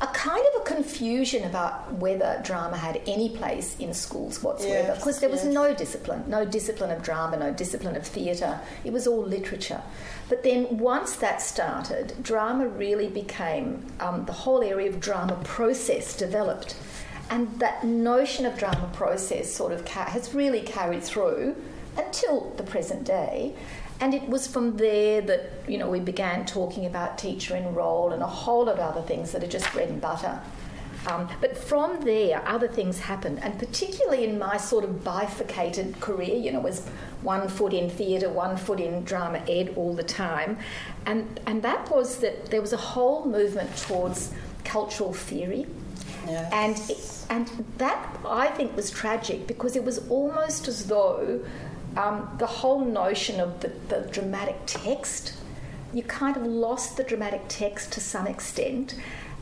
a 0.00 0.06
kind 0.08 0.42
of 0.54 0.62
a 0.62 0.64
confusion 0.64 1.44
about 1.44 1.92
whether 1.94 2.40
drama 2.42 2.76
had 2.76 3.02
any 3.06 3.28
place 3.36 3.76
in 3.78 3.92
schools 3.92 4.42
whatsoever. 4.42 4.88
Yes, 4.88 4.98
because 4.98 5.20
there 5.20 5.28
was 5.28 5.44
yes. 5.44 5.52
no 5.52 5.74
discipline, 5.74 6.24
no 6.26 6.46
discipline 6.46 6.90
of 6.90 7.02
drama, 7.02 7.36
no 7.36 7.52
discipline 7.52 7.96
of 7.96 8.06
theatre. 8.06 8.58
It 8.82 8.94
was 8.94 9.06
all 9.06 9.22
literature. 9.22 9.82
But 10.30 10.42
then 10.42 10.78
once 10.78 11.16
that 11.16 11.42
started, 11.42 12.14
drama 12.22 12.68
really 12.68 13.08
became 13.08 13.84
um, 14.00 14.24
the 14.24 14.32
whole 14.32 14.62
area 14.62 14.88
of 14.88 15.00
drama 15.00 15.38
process 15.44 16.16
developed. 16.16 16.76
And 17.28 17.60
that 17.60 17.84
notion 17.84 18.46
of 18.46 18.56
drama 18.56 18.90
process 18.94 19.52
sort 19.52 19.72
of 19.72 19.84
ca- 19.84 20.06
has 20.06 20.34
really 20.34 20.62
carried 20.62 21.02
through 21.02 21.56
until 21.96 22.54
the 22.56 22.62
present 22.62 23.04
day. 23.04 23.54
And 24.00 24.14
it 24.14 24.26
was 24.28 24.46
from 24.46 24.76
there 24.76 25.20
that 25.22 25.50
you 25.68 25.76
know 25.78 25.88
we 25.90 26.00
began 26.00 26.46
talking 26.46 26.86
about 26.86 27.18
teacher 27.18 27.54
in 27.56 27.74
role 27.74 28.12
and 28.12 28.22
a 28.22 28.26
whole 28.26 28.64
lot 28.64 28.74
of 28.78 28.80
other 28.80 29.02
things 29.02 29.32
that 29.32 29.42
are 29.44 29.48
just 29.58 29.70
bread 29.72 29.88
and 29.90 30.00
butter. 30.00 30.40
Um, 31.06 31.28
but 31.40 31.56
from 31.56 32.02
there, 32.04 32.46
other 32.46 32.68
things 32.68 32.98
happened, 33.00 33.38
and 33.42 33.58
particularly 33.58 34.24
in 34.24 34.38
my 34.38 34.58
sort 34.58 34.84
of 34.84 35.02
bifurcated 35.02 35.98
career, 36.00 36.34
you 36.36 36.52
know, 36.52 36.60
was 36.60 36.86
one 37.22 37.48
foot 37.48 37.72
in 37.72 37.88
theatre, 37.88 38.28
one 38.28 38.58
foot 38.58 38.80
in 38.80 39.02
drama 39.04 39.42
ed 39.48 39.72
all 39.76 39.94
the 39.94 40.02
time, 40.02 40.58
and 41.06 41.40
and 41.46 41.62
that 41.62 41.90
was 41.90 42.18
that 42.18 42.46
there 42.50 42.60
was 42.60 42.72
a 42.74 42.76
whole 42.76 43.24
movement 43.24 43.74
towards 43.78 44.32
cultural 44.64 45.14
theory, 45.14 45.66
Yes. 46.26 46.52
and 47.30 47.48
and 47.48 47.64
that 47.78 48.18
I 48.26 48.48
think 48.48 48.76
was 48.76 48.90
tragic 48.90 49.46
because 49.46 49.76
it 49.76 49.84
was 49.84 50.06
almost 50.10 50.68
as 50.68 50.86
though 50.86 51.40
um, 51.96 52.28
the 52.38 52.46
whole 52.46 52.84
notion 52.84 53.40
of 53.40 53.60
the, 53.60 53.68
the 53.88 54.08
dramatic 54.12 54.56
text, 54.66 55.34
you 55.92 56.02
kind 56.02 56.36
of 56.36 56.44
lost 56.44 56.96
the 56.96 57.04
dramatic 57.04 57.42
text 57.48 57.92
to 57.92 58.00
some 58.00 58.26
extent, 58.26 58.94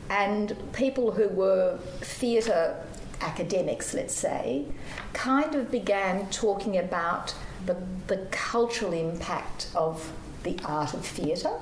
and 0.09 0.55
people 0.73 1.11
who 1.11 1.29
were 1.29 1.77
theatre 2.01 2.83
academics, 3.21 3.93
let's 3.93 4.15
say, 4.15 4.65
kind 5.13 5.53
of 5.53 5.69
began 5.69 6.27
talking 6.29 6.77
about 6.77 7.35
the, 7.65 7.75
the 8.07 8.17
cultural 8.31 8.93
impact 8.93 9.67
of 9.75 10.11
the 10.43 10.57
art 10.65 10.93
of 10.93 11.05
theatre 11.05 11.57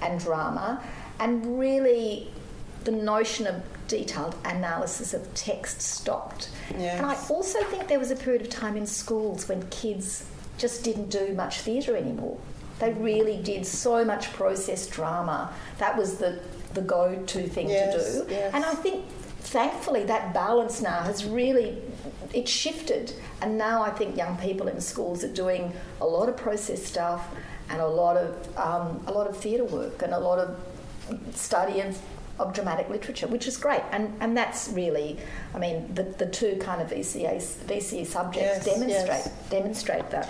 and 0.00 0.20
drama, 0.20 0.82
and 1.18 1.58
really 1.58 2.30
the 2.86 2.92
notion 2.92 3.46
of 3.46 3.62
detailed 3.88 4.34
analysis 4.44 5.12
of 5.12 5.32
text 5.34 5.82
stopped. 5.82 6.48
Yes. 6.78 6.96
And 6.98 7.06
I 7.06 7.16
also 7.28 7.62
think 7.64 7.88
there 7.88 7.98
was 7.98 8.10
a 8.10 8.16
period 8.16 8.42
of 8.42 8.48
time 8.48 8.76
in 8.76 8.86
schools 8.86 9.48
when 9.48 9.62
kids 9.68 10.24
just 10.56 10.82
didn't 10.84 11.10
do 11.10 11.34
much 11.34 11.60
theatre 11.60 11.96
anymore. 11.96 12.38
They 12.78 12.92
really 12.94 13.42
did 13.42 13.66
so 13.66 14.04
much 14.04 14.32
process 14.32 14.86
drama. 14.86 15.52
That 15.78 15.96
was 15.96 16.16
the, 16.18 16.40
the 16.74 16.80
go 16.80 17.22
to 17.26 17.48
thing 17.48 17.68
Yes, 17.68 18.18
to 18.18 18.24
do. 18.24 18.32
yes. 18.32 18.54
And 18.54 18.64
I 18.64 18.74
think 18.74 19.04
thankfully 19.40 20.04
that 20.04 20.32
balance 20.34 20.80
now 20.82 21.02
has 21.02 21.24
really 21.24 21.78
it 22.34 22.48
shifted 22.48 23.14
and 23.40 23.56
now 23.56 23.80
I 23.80 23.90
think 23.90 24.16
young 24.16 24.36
people 24.38 24.66
in 24.66 24.80
schools 24.80 25.22
are 25.22 25.32
doing 25.32 25.72
a 26.00 26.06
lot 26.06 26.28
of 26.28 26.36
process 26.36 26.84
stuff 26.84 27.24
and 27.70 27.80
a 27.80 27.86
lot 27.86 28.16
of 28.16 28.58
um, 28.58 29.00
a 29.06 29.12
lot 29.12 29.28
of 29.28 29.36
theatre 29.36 29.64
work 29.64 30.02
and 30.02 30.12
a 30.12 30.18
lot 30.18 30.38
of 30.40 30.58
study 31.34 31.80
of, 31.80 31.96
of 32.38 32.52
dramatic 32.52 32.88
literature, 32.88 33.26
which 33.26 33.46
is 33.46 33.56
great. 33.56 33.82
And 33.92 34.14
and 34.20 34.36
that's 34.36 34.68
really, 34.68 35.18
I 35.54 35.58
mean, 35.58 35.92
the, 35.94 36.02
the 36.04 36.26
two 36.26 36.56
kind 36.56 36.80
of 36.82 36.88
VCA 36.90 37.36
VCE 37.66 38.06
subjects 38.06 38.66
Yes, 38.66 38.74
demonstrate 38.74 39.08
yes. 39.08 39.48
demonstrate 39.50 40.10
that. 40.10 40.28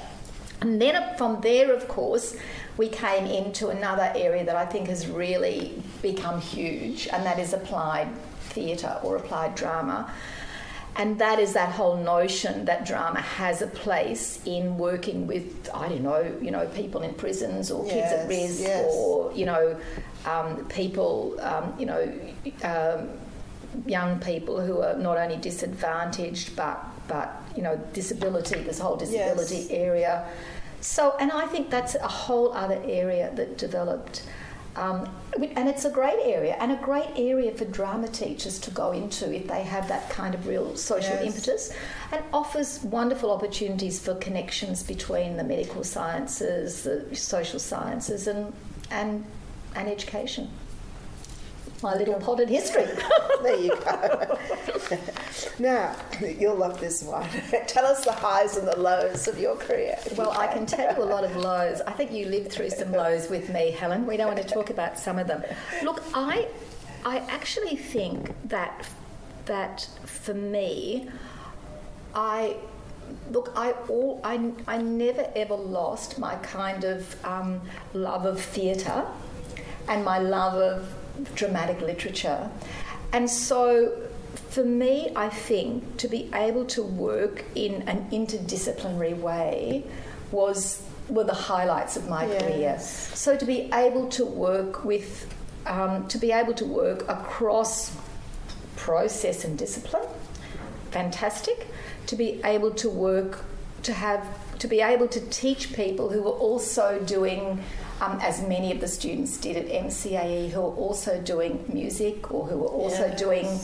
And 0.61 0.81
then 0.81 1.17
from 1.19 1.41
there, 1.43 1.73
of 1.75 1.87
course, 1.87 2.35
we 2.77 2.89
came 2.89 3.27
into 3.27 3.69
another 3.69 4.11
area 4.15 4.45
that 4.45 4.57
I 4.57 4.65
think 4.65 4.89
has 4.89 5.07
really 5.07 5.83
become 6.03 6.41
huge, 6.41 7.09
and 7.09 7.25
that 7.27 7.39
is 7.39 7.53
applied 7.53 8.09
theatre 8.51 8.99
or 9.03 9.17
applied 9.17 9.55
drama. 9.55 10.11
And 10.99 11.19
that 11.19 11.39
is 11.39 11.53
that 11.53 11.71
whole 11.73 11.97
notion 11.97 12.65
that 12.65 12.87
drama 12.87 13.21
has 13.21 13.61
a 13.61 13.67
place 13.67 14.41
in 14.47 14.79
working 14.79 15.27
with, 15.27 15.69
I 15.75 15.89
don't 15.89 16.03
know, 16.03 16.35
you 16.41 16.51
know, 16.51 16.67
people 16.69 17.03
in 17.03 17.13
prisons 17.15 17.71
or 17.71 17.85
kids 17.85 18.13
at 18.13 18.29
Yes, 18.31 18.49
risk 18.51 18.61
yes. 18.63 18.95
or, 18.95 19.33
you 19.35 19.45
know, 19.45 19.77
um, 20.25 20.65
people, 20.67 21.37
um, 21.41 21.75
you 21.79 21.87
know, 21.87 22.13
um, 22.65 23.09
young 23.87 24.19
people 24.21 24.59
who 24.61 24.81
are 24.81 24.95
not 24.97 25.19
only 25.19 25.37
disadvantaged 25.37 26.57
but, 26.57 26.83
but 27.09 27.43
you 27.55 27.63
know, 27.63 27.77
disability, 27.93 28.61
this 28.63 28.79
whole 28.79 28.97
disability 28.97 29.57
Yes. 29.57 29.71
area. 29.71 30.27
So, 30.81 31.15
and 31.21 31.31
I 31.31 31.47
think 31.47 31.69
that's 31.69 31.95
a 31.97 32.09
whole 32.09 32.53
other 32.53 32.81
area 32.87 33.31
that 33.35 33.59
developed. 33.59 34.23
Um, 34.77 35.09
and 35.57 35.69
it's 35.69 35.85
a 35.87 35.91
great 35.91 36.19
area, 36.23 36.57
and 36.61 36.71
a 36.73 36.77
great 36.77 37.11
area 37.17 37.51
for 37.53 37.65
drama 37.65 38.09
teachers 38.09 38.59
to 38.61 38.71
go 38.71 38.93
into 38.93 39.35
if 39.35 39.47
they 39.49 39.63
have 39.63 39.89
that 39.89 40.11
kind 40.11 40.35
of 40.35 40.47
real 40.47 40.77
social 40.77 41.15
Yes. 41.15 41.27
impetus, 41.27 41.73
and 42.13 42.23
offers 42.33 42.83
wonderful 42.83 43.31
opportunities 43.31 43.99
for 43.99 44.15
connections 44.17 44.83
between 44.83 45.37
the 45.37 45.45
medical 45.45 45.83
sciences, 45.83 46.83
the 46.83 47.15
social 47.17 47.59
sciences, 47.59 48.27
and 48.27 48.53
and 48.91 49.25
and 49.75 49.89
education. 49.89 50.49
My 51.83 51.95
little 51.95 52.15
potted 52.15 52.49
history. 52.49 52.87
There 53.43 53.57
you 53.57 53.77
go. 53.77 54.39
now, 55.59 55.95
you'll 56.21 56.57
love 56.57 56.81
this 56.81 57.03
one. 57.03 57.29
Tell 57.67 57.85
us 57.85 58.05
the 58.05 58.13
highs 58.13 58.57
and 58.57 58.67
the 58.67 58.79
lows 58.79 59.29
of 59.29 59.39
your 59.39 59.57
career. 59.57 59.99
Well, 60.17 60.33
I 60.33 60.47
can 60.47 60.65
tell 60.65 60.97
you 60.97 61.03
a 61.03 61.05
lot 61.05 61.23
of 61.23 61.37
lows. 61.37 61.81
I 61.83 61.93
think 61.93 62.13
you 62.13 62.27
lived 62.27 62.51
through 62.51 62.71
some 62.71 62.93
lows 62.93 63.29
with 63.29 63.51
me, 63.51 63.73
Helen. 63.73 64.07
We 64.07 64.17
don't 64.17 64.27
want 64.27 64.41
to 64.41 64.49
talk 64.49 64.71
about 64.71 64.99
some 64.99 65.19
of 65.19 65.27
them. 65.27 65.45
Look, 65.83 66.03
I, 66.15 66.49
I 67.05 67.19
actually 67.19 67.77
think 67.77 68.35
that 68.49 68.89
that 69.45 69.89
for 70.05 70.35
me, 70.35 71.09
I 72.15 72.57
look. 73.31 73.53
I 73.55 73.73
all 73.89 74.21
I, 74.25 74.51
I 74.67 74.79
never 74.79 75.31
ever 75.37 75.55
lost 75.55 76.19
my 76.19 76.37
kind 76.37 76.85
of 76.85 77.25
um, 77.25 77.61
love 77.93 78.25
of 78.25 78.41
theatre 78.41 79.07
and 79.89 80.05
my 80.05 80.19
love 80.19 80.55
of 80.55 80.93
dramatic 81.35 81.81
literature, 81.81 82.51
and 83.13 83.29
so 83.29 83.93
for 84.51 84.65
me, 84.65 85.11
I 85.17 85.29
think 85.29 85.97
to 85.99 86.09
be 86.09 86.31
able 86.35 86.65
to 86.67 86.83
work 86.83 87.45
in 87.55 87.83
an 87.83 88.09
interdisciplinary 88.11 89.17
way 89.19 89.85
was 90.31 90.83
were 91.09 91.25
the 91.25 91.35
highlights 91.35 91.97
of 91.97 92.09
my 92.09 92.27
Yes. 92.27 92.43
career. 92.43 92.79
So 93.15 93.37
to 93.37 93.45
be 93.45 93.71
able 93.73 94.09
to 94.09 94.25
work 94.25 94.85
with, 94.85 95.33
um, 95.67 96.09
to 96.09 96.19
be 96.19 96.33
able 96.33 96.55
to 96.55 96.65
work 96.65 97.09
across 97.09 97.93
process 98.77 99.45
and 99.45 99.57
discipline, 99.57 100.07
fantastic. 100.91 101.67
To 102.07 102.17
be 102.17 102.41
able 102.45 102.71
to 102.73 102.89
work, 102.91 103.45
to 103.85 103.93
have, 103.93 104.27
to 104.59 104.67
be 104.69 104.81
able 104.81 105.09
to 105.09 105.21
teach 105.31 105.73
people 105.75 106.09
who 106.09 106.23
were 106.23 106.39
also 106.49 106.99
doing, 107.07 107.63
um, 108.01 108.19
as 108.23 108.43
many 108.47 108.73
of 108.73 108.81
the 108.81 108.89
students 108.89 109.37
did 109.39 109.57
at 109.57 109.67
MCAE, 109.69 110.51
who 110.51 110.61
were 110.61 110.75
also 110.75 111.21
doing 111.21 111.65
music 111.73 112.31
or 112.33 112.47
who 112.47 112.59
were 112.59 112.69
also 112.69 113.07
Yes. 113.07 113.19
doing 113.19 113.61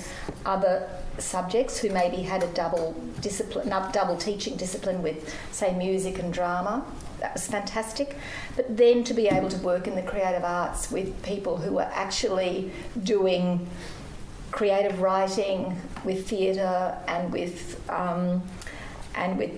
other 0.47 0.89
subjects 1.19 1.79
who 1.79 1.91
maybe 1.91 2.19
had 2.23 2.43
a 2.43 2.49
double 2.49 2.95
discipline, 3.21 3.69
double 3.93 4.17
teaching 4.17 4.57
discipline 4.57 5.03
with, 5.03 5.35
say, 5.53 5.75
music 5.75 6.19
and 6.19 6.33
drama. 6.33 6.85
That 7.21 7.35
was 7.35 7.47
fantastic. 7.47 8.17
But 8.57 8.77
then 8.77 9.05
to 9.05 9.15
be 9.15 9.29
able 9.29 9.49
to 9.51 9.59
work 9.59 9.87
in 9.87 9.95
the 9.95 10.03
creative 10.03 10.43
arts 10.45 10.91
with 10.91 11.23
people 11.23 11.59
who 11.59 11.75
were 11.75 11.89
actually 11.93 12.73
doing 13.05 13.69
creative 14.51 15.01
writing 15.01 15.77
with 16.05 16.29
theatre 16.29 16.97
and 17.07 17.33
with 17.33 17.81
um, 17.91 18.43
and 19.15 19.39
with 19.39 19.51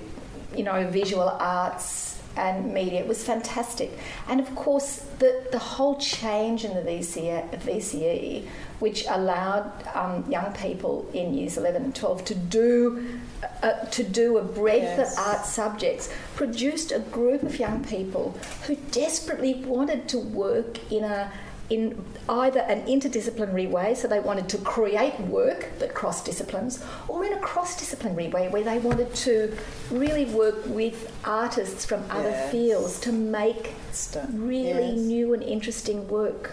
you 0.54 0.62
know 0.62 0.87
visual 0.88 1.28
arts 1.28 2.13
and 2.37 2.73
media 2.75 3.00
it 3.00 3.07
was 3.07 3.23
fantastic 3.25 3.91
and 4.29 4.41
of 4.41 4.55
course 4.55 5.07
the, 5.19 5.47
the 5.53 5.59
whole 5.59 5.97
change 5.99 6.64
in 6.64 6.75
the 6.75 6.83
VCE, 6.83 7.50
VCE 7.61 8.47
which 8.81 9.07
allowed 9.09 9.71
um, 9.95 10.25
young 10.31 10.53
people 10.55 11.09
in 11.14 11.33
years 11.33 11.57
11 11.57 11.85
and 11.85 11.95
12 11.95 12.25
to 12.25 12.35
do 12.35 13.19
uh, 13.62 13.73
to 13.87 14.03
do 14.03 14.38
a 14.38 14.43
breadth 14.43 14.83
Yes. 14.99 15.12
of 15.19 15.26
art 15.26 15.47
subjects 15.47 16.12
produced 16.35 16.91
a 16.93 16.99
group 16.99 17.43
of 17.43 17.59
young 17.59 17.85
people 17.85 18.37
who 18.67 18.75
desperately 18.91 19.55
wanted 19.55 20.09
to 20.09 20.19
work 20.19 20.79
in 20.93 21.05
a 21.05 21.31
in 21.71 22.04
either 22.28 22.61
an 22.61 22.83
interdisciplinary 22.87 23.68
way, 23.68 23.94
so 23.94 24.06
they 24.06 24.21
wanted 24.21 24.49
to 24.50 24.59
create 24.59 25.18
work 25.21 25.71
that 25.78 25.94
cross 25.94 26.23
disciplines, 26.23 26.85
or 27.09 27.25
in 27.25 27.33
a 27.33 27.38
cross 27.38 27.76
disciplinary 27.78 28.28
way 28.28 28.49
where 28.49 28.62
they 28.62 28.78
wanted 28.78 29.14
to 29.14 29.56
really 29.90 30.26
work 30.26 30.56
with 30.66 31.11
artists 31.25 31.85
from 31.87 32.04
other 32.11 32.28
Yes. 32.30 32.50
fields 32.52 33.00
to 33.00 33.12
make 33.12 33.73
Stuff. 33.92 34.28
really 34.33 34.90
Yes. 34.90 34.99
new 34.99 35.33
and 35.35 35.42
interesting 35.42 36.06
work. 36.09 36.50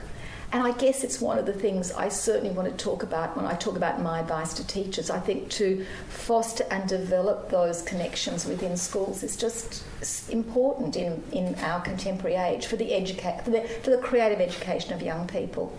And 0.53 0.67
I 0.67 0.71
guess 0.71 1.05
it's 1.05 1.21
one 1.21 1.39
of 1.39 1.45
the 1.45 1.53
things 1.53 1.93
I 1.93 2.09
certainly 2.09 2.53
want 2.53 2.69
to 2.69 2.83
talk 2.83 3.03
about 3.03 3.37
when 3.37 3.45
I 3.45 3.53
talk 3.53 3.77
about 3.77 4.01
my 4.01 4.19
advice 4.19 4.53
to 4.55 4.67
teachers. 4.67 5.09
I 5.09 5.19
think 5.19 5.49
to 5.51 5.85
foster 6.09 6.65
and 6.69 6.89
develop 6.89 7.49
those 7.49 7.81
connections 7.83 8.45
within 8.45 8.75
schools 8.75 9.23
is 9.23 9.37
just 9.37 9.83
important 10.29 10.97
in, 10.97 11.23
in 11.31 11.55
our 11.55 11.79
contemporary 11.81 12.35
age 12.35 12.65
for 12.65 12.75
the, 12.75 12.89
educa- 12.89 13.43
for 13.45 13.51
the, 13.51 13.61
for 13.61 13.91
the 13.91 13.97
creative 13.97 14.41
education 14.41 14.93
of 14.93 15.01
young 15.01 15.25
people. 15.25 15.71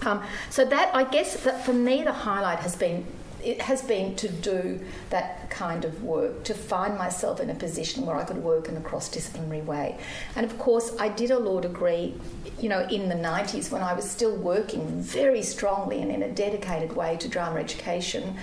Um, 0.00 0.22
so 0.50 0.64
that 0.64 0.94
I 0.94 1.04
guess 1.04 1.44
that 1.44 1.64
for 1.64 1.72
me 1.72 2.02
the 2.02 2.12
highlight 2.12 2.60
has 2.60 2.74
been 2.74 3.04
it 3.42 3.60
has 3.62 3.82
been 3.82 4.14
to 4.16 4.28
do 4.28 4.80
that 5.10 5.50
kind 5.50 5.84
of 5.84 6.02
work, 6.02 6.44
to 6.44 6.54
find 6.54 6.96
myself 6.96 7.40
in 7.40 7.50
a 7.50 7.54
position 7.54 8.06
where 8.06 8.16
I 8.16 8.24
could 8.24 8.38
work 8.38 8.68
in 8.68 8.76
a 8.76 8.80
cross 8.80 9.08
disciplinary 9.08 9.62
way. 9.62 9.98
And 10.36 10.44
of 10.44 10.58
course, 10.58 10.94
I 10.98 11.08
did 11.08 11.30
a 11.30 11.38
law 11.38 11.60
degree, 11.60 12.14
you 12.58 12.68
know, 12.68 12.86
in 12.88 13.08
the 13.08 13.14
90s 13.14 13.70
when 13.70 13.82
I 13.82 13.92
was 13.94 14.08
still 14.10 14.36
working 14.36 15.00
very 15.00 15.42
strongly 15.42 16.00
and 16.00 16.10
in 16.10 16.22
a 16.22 16.30
dedicated 16.30 16.96
way 16.96 17.16
to 17.18 17.28
drama 17.28 17.60
education. 17.60 18.36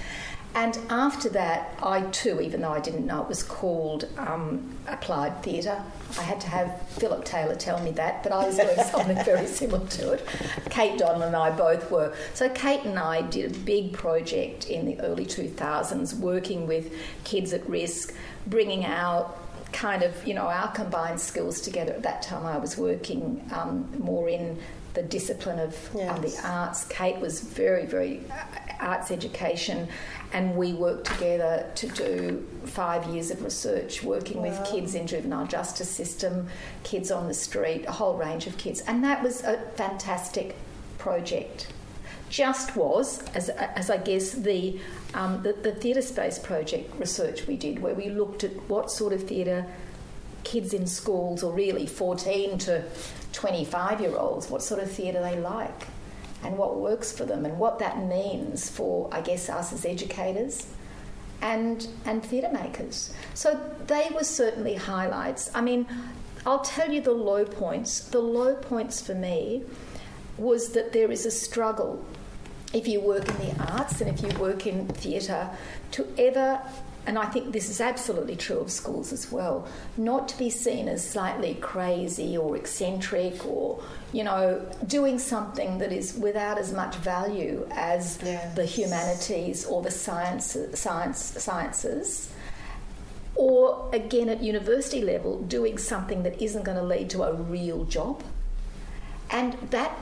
And 0.56 0.78
after 0.90 1.30
that, 1.30 1.78
I 1.82 2.02
too, 2.02 2.42
even 2.42 2.62
though 2.62 2.72
I 2.72 2.80
didn't 2.80 3.06
know 3.06 3.22
it 3.22 3.30
was 3.30 3.44
called 3.44 4.08
um, 4.18 4.76
applied 4.88 5.44
theatre, 5.44 5.82
I 6.18 6.24
had 6.24 6.42
to 6.42 6.48
have 6.48 6.82
Philip 6.90 7.24
Taylor 7.24 7.56
tell 7.56 7.80
me 7.84 7.92
that, 7.92 8.24
but 8.24 8.32
I 8.32 8.48
was 8.48 8.58
doing 8.58 8.76
something 8.92 9.24
very 9.24 9.46
similar 9.46 9.86
to 9.88 10.14
it. 10.14 10.28
Kate 10.70 11.00
Donnellan 11.00 11.28
and 11.28 11.36
I 11.36 11.52
both 11.52 11.92
were. 11.92 12.16
So 12.34 12.50
Kate 12.50 12.84
and 12.84 12.98
I 12.98 13.22
did 13.22 13.56
a 13.56 13.60
big 13.60 13.94
project 13.94 14.68
in 14.70 14.86
the 14.86 15.00
early 15.02 15.26
2000s, 15.26 16.16
working 16.16 16.66
with 16.66 16.94
kids 17.24 17.54
at 17.54 17.68
risk, 17.70 18.16
bringing 18.48 18.86
out 18.86 19.38
kind 19.72 20.02
of 20.02 20.26
you 20.26 20.34
know 20.34 20.48
our 20.48 20.72
combined 20.72 21.22
skills 21.22 21.62
together. 21.62 21.94
At 21.94 22.04
that 22.04 22.24
time, 22.24 22.46
I 22.46 22.58
was 22.58 22.76
working 22.76 23.48
um, 23.54 23.88
more 24.00 24.28
in 24.28 24.58
the 24.94 25.04
discipline 25.04 25.60
of 25.60 25.90
yes. 25.96 26.10
um, 26.10 26.22
the 26.22 26.42
arts. 26.44 26.86
Kate 26.86 27.20
was 27.20 27.42
very, 27.42 27.86
very 27.86 28.22
uh, 28.32 28.74
arts 28.80 29.12
education, 29.12 29.88
and 30.32 30.56
we 30.56 30.74
worked 30.74 31.08
together 31.08 31.66
to 31.76 31.88
do 31.88 32.48
five 32.66 33.06
years 33.08 33.32
of 33.32 33.44
research 33.44 34.04
working 34.04 34.42
wow. 34.42 34.50
with 34.50 34.70
kids 34.70 34.94
in 34.94 35.08
juvenile 35.08 35.48
justice 35.48 35.90
system, 35.90 36.48
kids 36.84 37.12
on 37.12 37.28
the 37.28 37.34
street, 37.34 37.86
a 37.88 37.92
whole 37.92 38.16
range 38.16 38.46
of 38.46 38.58
kids, 38.58 38.82
and 38.82 39.04
that 39.04 39.24
was 39.24 39.44
a 39.44 39.58
fantastic 39.76 40.56
project. 40.98 41.72
Just 42.30 42.76
was, 42.76 43.24
as, 43.30 43.50
as 43.50 43.90
I 43.90 43.98
guess 43.98 44.34
the, 44.34 44.80
um, 45.16 45.42
the, 45.42 45.54
the 45.54 45.72
theatre 45.72 46.04
space 46.04 46.38
project 46.38 46.94
research 47.00 47.48
we 47.48 47.58
did, 47.58 47.80
where 47.80 47.96
we 47.96 48.10
looked 48.10 48.44
at 48.44 48.52
what 48.70 48.92
sort 48.92 49.14
of 49.14 49.24
theatre 49.24 49.66
kids 50.44 50.74
in 50.74 50.86
schools, 50.86 51.42
or 51.42 51.52
really 51.52 51.88
14 51.88 52.60
to 52.60 52.84
25 53.34 54.02
year 54.02 54.16
olds, 54.16 54.48
what 54.50 54.62
sort 54.62 54.82
of 54.82 54.92
theatre 54.92 55.22
they 55.22 55.40
like 55.40 55.88
and 56.44 56.58
what 56.58 56.80
works 56.80 57.12
for 57.12 57.26
them 57.26 57.46
and 57.46 57.58
what 57.58 57.80
that 57.80 58.06
means 58.06 58.70
for, 58.70 59.10
I 59.12 59.22
guess, 59.22 59.50
us 59.50 59.74
as 59.74 59.86
educators 59.86 60.68
and, 61.42 61.88
and 62.06 62.24
theatre 62.24 62.52
makers. 62.52 63.14
So 63.34 63.60
they 63.88 64.10
were 64.14 64.24
certainly 64.24 64.76
highlights. 64.76 65.50
I 65.54 65.62
mean, 65.62 65.88
I'll 66.46 66.62
tell 66.62 66.92
you 66.92 67.02
the 67.02 67.12
low 67.12 67.46
points. 67.46 68.00
The 68.02 68.20
low 68.20 68.56
points 68.56 69.02
for 69.02 69.14
me 69.14 69.64
was 70.38 70.70
that 70.70 70.94
there 70.94 71.12
is 71.12 71.26
a 71.26 71.32
struggle 71.32 72.04
if 72.74 72.88
you 72.88 73.02
work 73.02 73.28
in 73.28 73.38
the 73.38 73.74
arts 73.74 74.00
and 74.00 74.10
if 74.10 74.22
you 74.22 74.40
work 74.40 74.68
in 74.68 74.88
theatre 74.88 75.50
to 75.92 76.08
ever 76.18 76.62
and 77.06 77.18
I 77.18 77.26
think 77.26 77.54
this 77.54 77.70
is 77.70 77.82
absolutely 77.82 78.36
true 78.36 78.60
of 78.60 78.72
schools 78.72 79.12
as 79.12 79.32
well, 79.32 79.68
not 79.98 80.28
to 80.30 80.38
be 80.38 80.50
seen 80.50 80.88
as 80.88 81.08
slightly 81.08 81.56
crazy 81.56 82.38
or 82.38 82.56
eccentric 82.56 83.46
or, 83.46 83.82
you 84.14 84.24
know, 84.24 84.66
doing 84.86 85.18
something 85.18 85.80
that 85.80 85.92
is 85.92 86.16
without 86.16 86.58
as 86.58 86.72
much 86.74 86.96
value 86.98 87.68
as 87.72 88.20
yes. 88.24 88.56
the 88.56 88.66
humanities 88.66 89.66
or 89.66 89.82
the 89.82 89.92
science, 89.92 90.56
science, 90.74 91.20
sciences. 91.20 92.32
Or 93.36 93.90
again, 93.94 94.28
at 94.28 94.44
university 94.44 95.02
level, 95.02 95.42
doing 95.42 95.78
something 95.78 96.24
that 96.24 96.42
isn't 96.42 96.64
going 96.64 96.78
to 96.78 96.84
lead 96.84 97.10
to 97.12 97.24
a 97.24 97.34
real 97.34 97.86
job. 97.86 98.22
And 99.32 99.54
that 99.70 99.96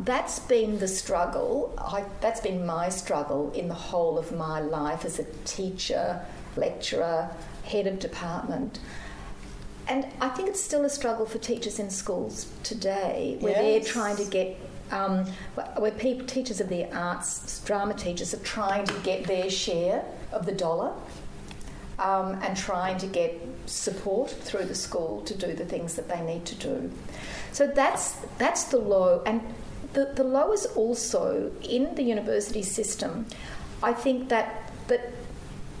that's 0.00 0.38
been 0.38 0.78
the 0.78 0.88
struggle. 0.88 1.74
I, 1.76 2.04
that's 2.20 2.40
been 2.40 2.64
my 2.64 2.88
struggle 2.88 3.50
in 3.52 3.68
the 3.68 3.74
whole 3.74 4.16
of 4.16 4.32
my 4.32 4.60
life 4.60 5.04
as 5.04 5.18
a 5.18 5.24
teacher, 5.44 6.24
lecturer, 6.56 7.30
head 7.64 7.86
of 7.86 7.98
department. 7.98 8.78
And 9.88 10.06
I 10.20 10.28
think 10.28 10.48
it's 10.48 10.62
still 10.62 10.84
a 10.84 10.90
struggle 10.90 11.26
for 11.26 11.38
teachers 11.38 11.80
in 11.80 11.90
schools 11.90 12.46
today, 12.62 13.36
where 13.40 13.60
yes. 13.60 13.62
they're 13.62 13.92
trying 13.92 14.16
to 14.16 14.24
get, 14.24 14.56
um, 14.92 15.26
where 15.76 15.90
people, 15.90 16.26
teachers 16.26 16.60
of 16.60 16.68
the 16.68 16.84
arts, 16.96 17.60
drama 17.64 17.94
teachers, 17.94 18.32
are 18.32 18.44
trying 18.44 18.86
to 18.86 18.94
get 19.00 19.24
their 19.24 19.50
share 19.50 20.04
of 20.30 20.46
the 20.46 20.52
dollar 20.52 20.92
um, 21.98 22.38
and 22.42 22.56
trying 22.56 22.98
to 22.98 23.06
get 23.06 23.34
support 23.66 24.30
through 24.30 24.64
the 24.64 24.74
school 24.74 25.22
to 25.22 25.34
do 25.36 25.54
the 25.54 25.64
things 25.64 25.94
that 25.96 26.08
they 26.08 26.20
need 26.20 26.44
to 26.46 26.54
do. 26.54 26.92
So 27.52 27.66
that's 27.66 28.16
that's 28.38 28.64
the 28.64 28.78
low, 28.78 29.22
and 29.26 29.40
the, 29.92 30.12
the 30.14 30.24
low 30.24 30.52
is 30.52 30.66
also 30.66 31.50
in 31.62 31.94
the 31.94 32.02
university 32.02 32.62
system. 32.62 33.26
I 33.82 33.92
think 33.92 34.28
that 34.28 34.70
that 34.88 35.12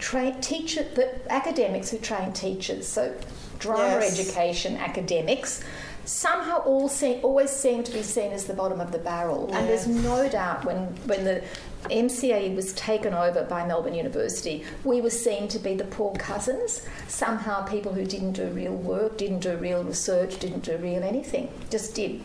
train 0.00 0.40
teacher 0.40 0.82
the 0.94 1.20
academics 1.30 1.90
who 1.90 1.98
train 1.98 2.32
teachers 2.32 2.88
so 2.88 3.14
drama 3.58 4.00
yes. 4.00 4.18
education 4.18 4.76
academics 4.78 5.62
somehow 6.06 6.56
all 6.60 6.88
seem, 6.88 7.20
always 7.22 7.50
seem 7.50 7.84
to 7.84 7.92
be 7.92 8.02
seen 8.02 8.32
as 8.32 8.46
the 8.46 8.54
bottom 8.54 8.80
of 8.80 8.90
the 8.92 8.98
barrel 8.98 9.50
and 9.52 9.68
there's 9.68 9.86
no 9.86 10.26
doubt 10.28 10.64
when 10.64 10.86
when 11.06 11.24
the 11.24 11.44
MCA 11.84 12.54
was 12.54 12.72
taken 12.74 13.14
over 13.14 13.44
by 13.44 13.66
Melbourne 13.66 13.94
University, 13.94 14.64
we 14.84 15.00
were 15.00 15.10
seen 15.10 15.48
to 15.48 15.58
be 15.58 15.74
the 15.74 15.84
poor 15.84 16.14
cousins, 16.14 16.86
somehow 17.08 17.64
people 17.64 17.92
who 17.92 18.04
didn't 18.04 18.32
do 18.32 18.48
real 18.48 18.74
work, 18.74 19.16
didn't 19.16 19.40
do 19.40 19.56
real 19.56 19.82
research, 19.82 20.38
didn't 20.38 20.64
do 20.64 20.76
real 20.76 21.02
anything, 21.02 21.48
just 21.70 21.94
did 21.94 22.22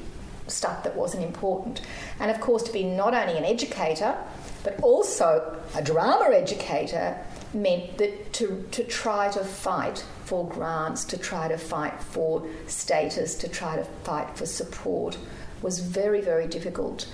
stuff 0.48 0.84
that 0.84 0.96
wasn't 0.96 1.24
important. 1.24 1.82
And 2.20 2.30
of 2.30 2.40
course, 2.40 2.64
to 2.64 2.74
be 2.74 2.84
not 2.84 3.14
only 3.14 3.38
an 3.38 3.46
educator, 3.46 4.16
but 4.64 4.80
also 4.82 5.58
a 5.76 5.82
drama 5.82 6.34
educator 6.34 7.18
meant 7.54 7.98
that 7.98 8.34
to, 8.34 8.68
to 8.72 8.84
try 8.84 9.32
to 9.32 9.44
fight 9.44 10.04
for 10.26 10.48
grants, 10.48 11.06
to 11.06 11.18
try 11.18 11.48
to 11.48 11.58
fight 11.58 12.02
for 12.02 12.46
status, 12.68 13.36
to 13.36 13.48
try 13.48 13.76
to 13.76 13.84
fight 14.04 14.38
for 14.38 14.46
support 14.46 15.18
was 15.62 15.80
very, 15.80 16.22
very 16.22 16.48
difficult. 16.48 17.08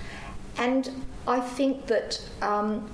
And 0.58 0.90
I 1.26 1.40
think 1.40 1.86
that 1.86 2.20
um, 2.40 2.90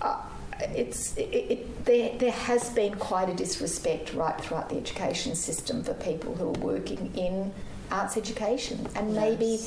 uh, 0.00 0.22
it's, 0.60 1.16
it, 1.16 1.22
it, 1.22 1.84
there, 1.84 2.16
there 2.18 2.30
has 2.30 2.70
been 2.70 2.94
quite 2.94 3.28
a 3.28 3.34
disrespect 3.34 4.14
right 4.14 4.38
throughout 4.40 4.68
the 4.68 4.76
education 4.76 5.34
system 5.34 5.82
for 5.82 5.94
people 5.94 6.34
who 6.34 6.48
are 6.48 6.64
working 6.64 7.12
in 7.14 7.52
arts 7.90 8.16
education 8.16 8.86
and 8.96 9.14
yes. 9.14 9.20
maybe 9.20 9.60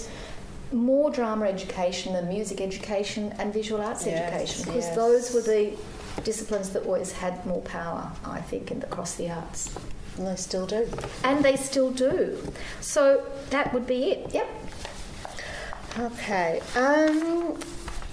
more 0.72 1.10
drama 1.10 1.46
education 1.46 2.14
than 2.14 2.28
music 2.28 2.62
education 2.62 3.34
and 3.40 3.54
visual 3.54 3.82
arts 3.82 4.06
yes, 4.06 4.22
education 4.22 4.66
because 4.66 4.86
yes. 4.86 4.96
those 4.96 5.34
were 5.34 5.42
the 5.42 5.76
disciplines 6.24 6.70
that 6.72 6.86
always 6.86 7.12
had 7.12 7.44
more 7.46 7.62
power, 7.62 8.12
I 8.26 8.42
think, 8.42 8.72
in, 8.72 8.82
across 8.84 9.16
the 9.16 9.30
arts. 9.30 9.76
And 10.18 10.28
they 10.28 10.36
still 10.36 10.68
do. 10.68 10.88
And 11.24 11.44
they 11.44 11.56
still 11.56 11.92
do. 11.92 12.38
So 12.82 13.26
that 13.52 13.74
would 13.74 13.88
be 13.88 14.12
it. 14.12 14.34
Yep. 14.34 14.48
Okay. 15.98 16.62
Um, 16.76 17.58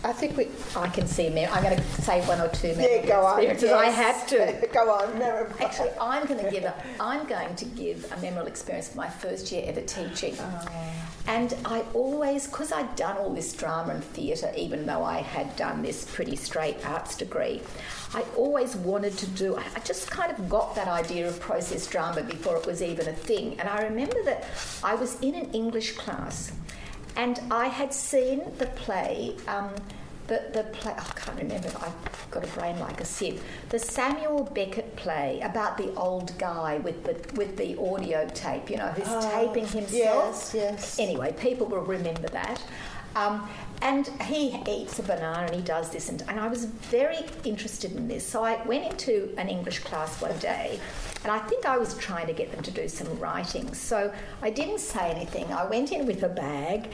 I 0.04 0.12
think 0.12 0.36
we. 0.36 0.48
I 0.76 0.88
can 0.88 1.06
see. 1.06 1.28
Me- 1.30 1.46
I'm 1.46 1.62
going 1.62 1.76
to 1.76 2.02
say 2.02 2.24
one 2.26 2.40
or 2.40 2.48
two. 2.48 2.68
Yeah, 2.68 3.04
go 3.04 3.24
on. 3.24 3.42
Yes. 3.42 3.64
I 3.64 3.86
have 3.86 4.26
to. 4.28 4.68
go 4.72 4.90
on. 4.90 5.20
Actually, 5.60 5.90
I'm 6.00 6.26
going 6.26 6.44
to 6.44 6.50
give. 6.50 6.64
A, 6.64 6.74
I'm 7.00 7.26
going 7.26 7.54
to 7.56 7.64
give 7.64 8.10
a 8.12 8.20
memorable 8.20 8.48
experience 8.48 8.88
for 8.88 8.98
my 8.98 9.08
first 9.08 9.50
year 9.50 9.64
ever 9.66 9.80
teaching. 9.80 10.36
Oh. 10.38 10.92
And 11.28 11.54
I 11.64 11.80
always, 11.92 12.46
because 12.46 12.70
I'd 12.70 12.94
done 12.94 13.16
all 13.16 13.34
this 13.34 13.52
drama 13.52 13.94
and 13.94 14.04
theatre, 14.04 14.52
even 14.56 14.86
though 14.86 15.02
I 15.02 15.22
had 15.22 15.56
done 15.56 15.82
this 15.82 16.08
pretty 16.14 16.36
straight 16.36 16.86
arts 16.86 17.16
degree, 17.16 17.62
I 18.14 18.22
always 18.36 18.76
wanted 18.76 19.18
to 19.18 19.26
do. 19.26 19.56
I 19.56 19.80
just 19.80 20.08
kind 20.08 20.30
of 20.30 20.48
got 20.48 20.76
that 20.76 20.86
idea 20.86 21.26
of 21.26 21.40
process 21.40 21.84
drama 21.88 22.22
before 22.22 22.56
it 22.56 22.64
was 22.64 22.80
even 22.80 23.08
a 23.08 23.12
thing. 23.12 23.58
And 23.58 23.68
I 23.68 23.82
remember 23.82 24.22
that 24.22 24.46
I 24.84 24.94
was 24.94 25.20
in 25.20 25.34
an 25.34 25.50
English 25.52 25.96
class 25.96 26.52
and 27.16 27.40
I 27.50 27.66
had 27.66 27.92
seen 27.92 28.52
the 28.58 28.66
play. 28.66 29.36
Um, 29.48 29.70
the, 30.26 30.42
the 30.52 30.64
play, 30.64 30.92
oh, 30.96 31.06
I 31.08 31.20
can't 31.20 31.38
remember, 31.38 31.68
I've 31.80 32.30
got 32.30 32.42
a 32.42 32.48
brain 32.48 32.78
like 32.80 33.00
a 33.00 33.04
sieve. 33.04 33.42
The 33.68 33.78
Samuel 33.78 34.50
Beckett 34.52 34.96
play 34.96 35.40
about 35.40 35.78
the 35.78 35.94
old 35.94 36.36
guy 36.36 36.78
with 36.78 37.04
the, 37.04 37.16
with 37.36 37.56
the 37.56 37.78
audio 37.78 38.26
tape, 38.34 38.68
you 38.68 38.76
know, 38.76 38.88
who's 38.88 39.06
oh, 39.08 39.30
taping 39.30 39.66
himself. 39.66 39.92
Yes, 39.92 40.54
yes. 40.54 40.98
Anyway, 40.98 41.32
people 41.38 41.66
will 41.66 41.82
remember 41.82 42.28
that. 42.28 42.60
Um, 43.16 43.48
and 43.80 44.06
he 44.22 44.62
eats 44.68 44.98
a 44.98 45.02
banana 45.02 45.46
and 45.46 45.54
he 45.54 45.62
does 45.62 45.90
this, 45.90 46.10
and, 46.10 46.22
and 46.28 46.38
I 46.38 46.48
was 46.48 46.66
very 46.66 47.20
interested 47.44 47.92
in 47.92 48.08
this. 48.08 48.26
So 48.26 48.44
I 48.44 48.62
went 48.66 48.84
into 48.84 49.34
an 49.38 49.48
English 49.48 49.80
class 49.80 50.20
one 50.20 50.36
day, 50.38 50.78
and 51.22 51.32
I 51.32 51.38
think 51.38 51.64
I 51.64 51.78
was 51.78 51.96
trying 51.96 52.26
to 52.26 52.34
get 52.34 52.52
them 52.52 52.62
to 52.62 52.70
do 52.70 52.88
some 52.88 53.18
writing. 53.18 53.72
So 53.74 54.12
I 54.42 54.50
didn't 54.50 54.80
say 54.80 55.10
anything. 55.10 55.50
I 55.50 55.64
went 55.64 55.92
in 55.92 56.06
with 56.06 56.22
a 56.22 56.28
bag 56.28 56.90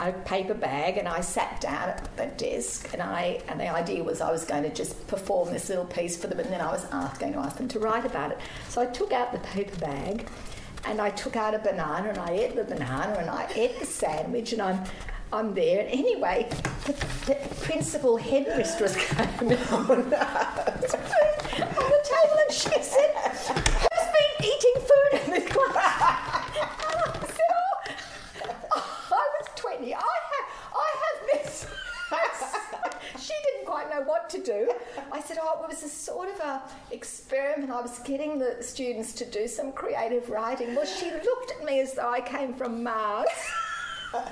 a 0.00 0.12
paper 0.12 0.54
bag 0.54 0.96
and 0.96 1.08
I 1.08 1.20
sat 1.20 1.60
down 1.60 1.88
at 1.88 2.16
the 2.16 2.26
desk 2.26 2.90
and 2.92 3.02
I 3.02 3.40
and 3.48 3.58
the 3.58 3.68
idea 3.68 4.02
was 4.02 4.20
I 4.20 4.30
was 4.30 4.44
going 4.44 4.62
to 4.62 4.72
just 4.72 5.06
perform 5.08 5.52
this 5.52 5.68
little 5.68 5.84
piece 5.84 6.16
for 6.16 6.28
them 6.28 6.38
and 6.38 6.50
then 6.50 6.60
I 6.60 6.70
was 6.70 6.86
asked, 6.92 7.20
going 7.20 7.32
to 7.32 7.40
ask 7.40 7.56
them 7.56 7.66
to 7.68 7.80
write 7.80 8.06
about 8.06 8.30
it. 8.30 8.38
So 8.68 8.80
I 8.80 8.86
took 8.86 9.12
out 9.12 9.32
the 9.32 9.38
paper 9.38 9.76
bag 9.78 10.28
and 10.84 11.00
I 11.00 11.10
took 11.10 11.36
out 11.36 11.54
a 11.54 11.58
banana 11.58 12.10
and 12.10 12.18
I 12.18 12.30
ate 12.30 12.54
the 12.54 12.64
banana 12.64 13.16
and 13.18 13.28
I 13.28 13.48
ate 13.54 13.78
the 13.80 13.86
sandwich 13.86 14.52
and 14.52 14.62
I'm 14.62 14.84
I'm 15.32 15.54
there. 15.54 15.80
And 15.80 15.90
anyway, 15.90 16.48
the, 16.86 16.92
the 17.26 17.34
principal 17.62 18.16
headmistress 18.16 18.96
came 19.10 19.50
in 19.52 19.58
on 19.68 19.86
the 19.86 20.16
table 22.04 22.38
and 22.40 22.52
she 22.52 22.82
said, 22.82 23.10
Who's 23.14 24.08
been 24.14 24.46
eating 24.46 24.76
food 24.76 25.20
in 25.24 25.30
this 25.32 25.52
class? 25.52 25.74
I 25.74 27.26
said, 27.26 27.52
Oh, 28.74 29.08
I 29.12 29.28
was 29.38 29.48
20. 29.56 29.94
I 29.94 29.98
have, 29.98 30.46
I 30.74 30.88
have 31.04 31.44
this. 31.44 31.66
she 33.20 33.34
didn't 33.44 33.66
quite 33.66 33.90
know 33.90 34.02
what 34.02 34.30
to 34.30 34.42
do. 34.42 34.72
I 35.12 35.20
said, 35.20 35.38
oh, 35.40 35.62
it 35.62 35.68
was 35.68 35.82
a 35.82 35.88
sort 35.88 36.30
of 36.30 36.40
a 36.40 36.62
experiment. 36.90 37.70
I 37.70 37.82
was 37.82 37.98
getting 37.98 38.38
the 38.38 38.56
students 38.60 39.12
to 39.14 39.26
do 39.26 39.46
some 39.46 39.72
creative 39.72 40.30
writing. 40.30 40.74
Well, 40.74 40.86
she 40.86 41.10
looked 41.10 41.52
at 41.58 41.64
me 41.64 41.80
as 41.80 41.94
though 41.94 42.08
I 42.08 42.20
came 42.22 42.54
from 42.54 42.82
Mars 42.82 43.28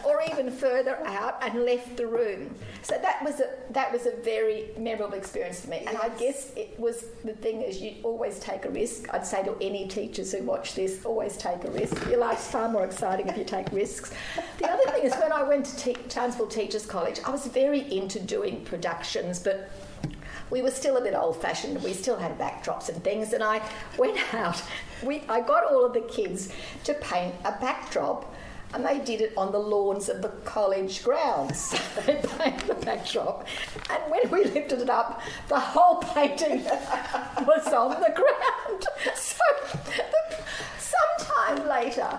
or 0.05 0.23
even 0.31 0.51
further 0.51 0.97
out 1.07 1.39
and 1.43 1.65
left 1.65 1.97
the 1.97 2.07
room. 2.07 2.55
So 2.83 2.99
that 3.03 3.23
was 3.23 3.41
a 3.41 3.51
that 3.71 3.93
was 3.93 4.07
a 4.07 4.13
very 4.23 4.71
memorable 4.79 5.17
experience 5.17 5.61
for 5.61 5.71
me. 5.71 5.85
And 5.87 5.97
I 5.99 6.09
guess 6.11 6.53
it 6.57 6.79
was 6.79 7.07
the 7.25 7.35
thing 7.35 7.63
is 7.63 7.81
you 7.81 7.97
always 8.03 8.39
take 8.39 8.65
a 8.65 8.71
risk. 8.71 9.13
I'd 9.13 9.27
say 9.27 9.43
to 9.45 9.57
any 9.61 9.87
teachers 9.89 10.33
who 10.33 10.43
watch 10.43 10.75
this, 10.75 11.05
always 11.05 11.37
take 11.37 11.65
a 11.65 11.71
risk. 11.71 12.07
Your 12.09 12.19
life's 12.19 12.49
far 12.49 12.69
more 12.69 12.85
exciting 12.85 13.29
if 13.29 13.37
you 13.37 13.45
take 13.45 13.71
risks. 13.73 14.13
The 14.59 14.71
other 14.71 14.91
thing 14.93 15.05
is 15.05 15.15
when 15.17 15.33
I 15.33 15.43
went 15.43 15.67
to 15.67 15.77
te- 15.77 15.95
Townsville 16.09 16.47
Teachers 16.49 16.87
College, 16.87 17.21
I 17.25 17.31
was 17.31 17.47
very 17.47 17.81
into 17.95 18.21
doing 18.21 18.65
productions, 18.65 19.39
but 19.39 19.71
we 20.51 20.63
were 20.63 20.71
still 20.71 20.97
a 20.97 21.01
bit 21.01 21.15
old 21.15 21.41
fashioned. 21.41 21.83
We 21.83 21.93
still 21.93 22.17
had 22.17 22.39
backdrops 22.39 22.89
and 22.89 23.03
things. 23.03 23.33
And 23.33 23.43
I 23.43 23.61
went 23.99 24.17
out. 24.35 24.63
We, 25.03 25.23
I 25.29 25.41
got 25.41 25.65
all 25.65 25.85
of 25.85 25.93
the 25.93 26.01
kids 26.03 26.53
to 26.85 26.95
paint 26.95 27.35
a 27.45 27.53
backdrop 27.53 28.33
and 28.75 28.85
they 28.85 28.99
did 29.01 29.21
it 29.21 29.33
on 29.37 29.53
the 29.53 29.59
lawns 29.59 30.09
of 30.09 30.23
the 30.23 30.29
college 30.45 31.03
grounds. 31.03 31.71
they 32.07 32.21
painted 32.39 32.67
the 32.69 32.75
backdrop, 32.75 33.47
and 33.91 34.03
when 34.11 34.31
we 34.31 34.45
lifted 34.45 34.81
it 34.81 34.91
up, 34.91 35.21
the 35.49 35.59
whole 35.59 35.97
painting 35.97 36.65
was 37.47 37.67
on 37.73 38.01
the 38.01 38.13
ground. 38.15 38.87
So, 39.15 39.39
sometime 40.79 41.69
later, 41.69 42.19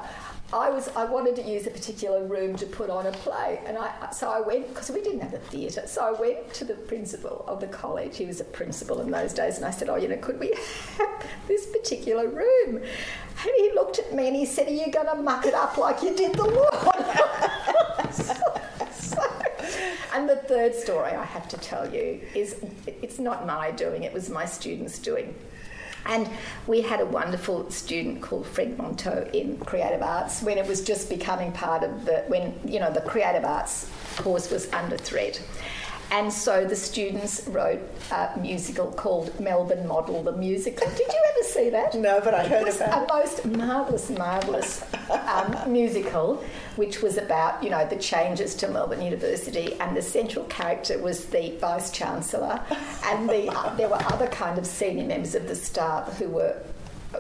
I 0.53 0.69
was 0.69 0.87
I 0.95 1.03
wanted 1.03 1.35
to 1.37 1.41
use 1.41 1.67
a 1.67 1.71
particular 1.71 2.23
room 2.23 2.55
to 2.55 2.65
put 2.65 2.89
on 2.89 3.05
a 3.05 3.11
play, 3.11 3.59
and 3.65 3.77
I 3.77 4.11
so 4.11 4.29
I 4.29 4.39
went 4.39 4.69
because 4.69 4.89
we 4.89 5.01
didn't 5.01 5.19
have 5.19 5.33
a 5.33 5.39
theatre. 5.39 5.83
So 5.87 6.05
I 6.05 6.11
went 6.11 6.53
to 6.53 6.63
the 6.63 6.73
principal 6.73 7.43
of 7.47 7.59
the 7.59 7.67
college. 7.67 8.15
He 8.15 8.25
was 8.25 8.39
a 8.39 8.45
principal 8.45 9.01
in 9.01 9.11
those 9.11 9.33
days, 9.33 9.57
and 9.57 9.65
I 9.65 9.71
said, 9.71 9.89
"Oh, 9.89 9.97
you 9.97 10.07
know, 10.07 10.15
could 10.17 10.39
we 10.39 10.53
have 10.97 11.25
this 11.49 11.65
particular 11.65 12.29
room?" 12.29 12.77
And 12.77 13.51
he 13.57 13.71
looked 13.75 13.99
at 13.99 14.13
me 14.13 14.27
and 14.27 14.37
he 14.37 14.45
said, 14.45 14.67
"Are 14.67 14.71
you 14.71 14.89
going 14.89 15.07
to 15.07 15.15
muck 15.15 15.45
it 15.45 15.53
up 15.53 15.77
like 15.77 16.01
you 16.01 16.15
did 16.15 16.33
the 16.33 16.45
lawn?" 16.45 16.93
and 20.15 20.29
the 20.29 20.37
third 20.47 20.73
story 20.73 21.11
I 21.11 21.25
have 21.25 21.49
to 21.49 21.57
tell 21.57 21.93
you 21.93 22.21
is 22.33 22.63
it's 22.85 23.19
not 23.19 23.45
my 23.45 23.71
doing; 23.71 24.03
it 24.03 24.13
was 24.13 24.29
my 24.29 24.45
students' 24.45 24.97
doing. 24.97 25.35
And 26.07 26.29
we 26.65 26.81
had 26.81 27.01
a 27.01 27.05
wonderful 27.05 27.69
student 27.69 28.21
called 28.21 28.47
Fred 28.47 28.77
Monteau 28.77 29.29
in 29.33 29.57
creative 29.59 30.01
arts 30.01 30.41
when 30.41 30.57
it 30.57 30.65
was 30.65 30.81
just 30.81 31.09
becoming 31.09 31.51
part 31.51 31.83
of 31.83 32.05
the 32.05 32.23
when 32.27 32.59
you 32.65 32.79
know 32.79 32.91
the 32.91 33.01
creative 33.01 33.43
arts 33.43 33.89
course 34.17 34.49
was 34.49 34.71
under 34.73 34.97
threat. 34.97 35.41
And 36.11 36.31
so 36.31 36.65
the 36.65 36.75
students 36.75 37.47
wrote 37.47 37.81
a 38.11 38.31
musical 38.39 38.91
called 38.91 39.37
Melbourne 39.39 39.87
Model 39.87 40.23
the 40.23 40.31
Musical. 40.31 40.87
Did 40.89 40.99
you 40.99 41.23
ever 41.29 41.47
see 41.47 41.69
that? 41.69 41.95
No, 41.95 42.21
but 42.21 42.33
I 42.33 42.47
heard 42.47 42.61
it 42.61 42.65
was 42.65 42.77
about 42.77 43.09
a 43.09 43.13
most 43.13 43.45
marvellous, 43.45 44.09
marvellous 44.09 44.83
um, 45.09 45.55
musical, 45.71 46.43
which 46.77 47.01
was 47.01 47.17
about 47.17 47.61
you 47.61 47.69
know 47.69 47.85
the 47.87 47.97
changes 47.97 48.55
to 48.55 48.67
Melbourne 48.69 49.01
University, 49.01 49.73
and 49.81 49.95
the 49.97 50.01
central 50.01 50.45
character 50.45 50.97
was 50.97 51.25
the 51.25 51.57
vice 51.59 51.91
chancellor, 51.91 52.61
and 53.05 53.29
the, 53.29 53.49
uh, 53.49 53.75
there 53.75 53.89
were 53.89 54.01
other 54.03 54.27
kind 54.27 54.57
of 54.57 54.65
senior 54.65 55.05
members 55.05 55.35
of 55.35 55.47
the 55.47 55.55
staff 55.55 56.17
who 56.17 56.29
were 56.29 56.57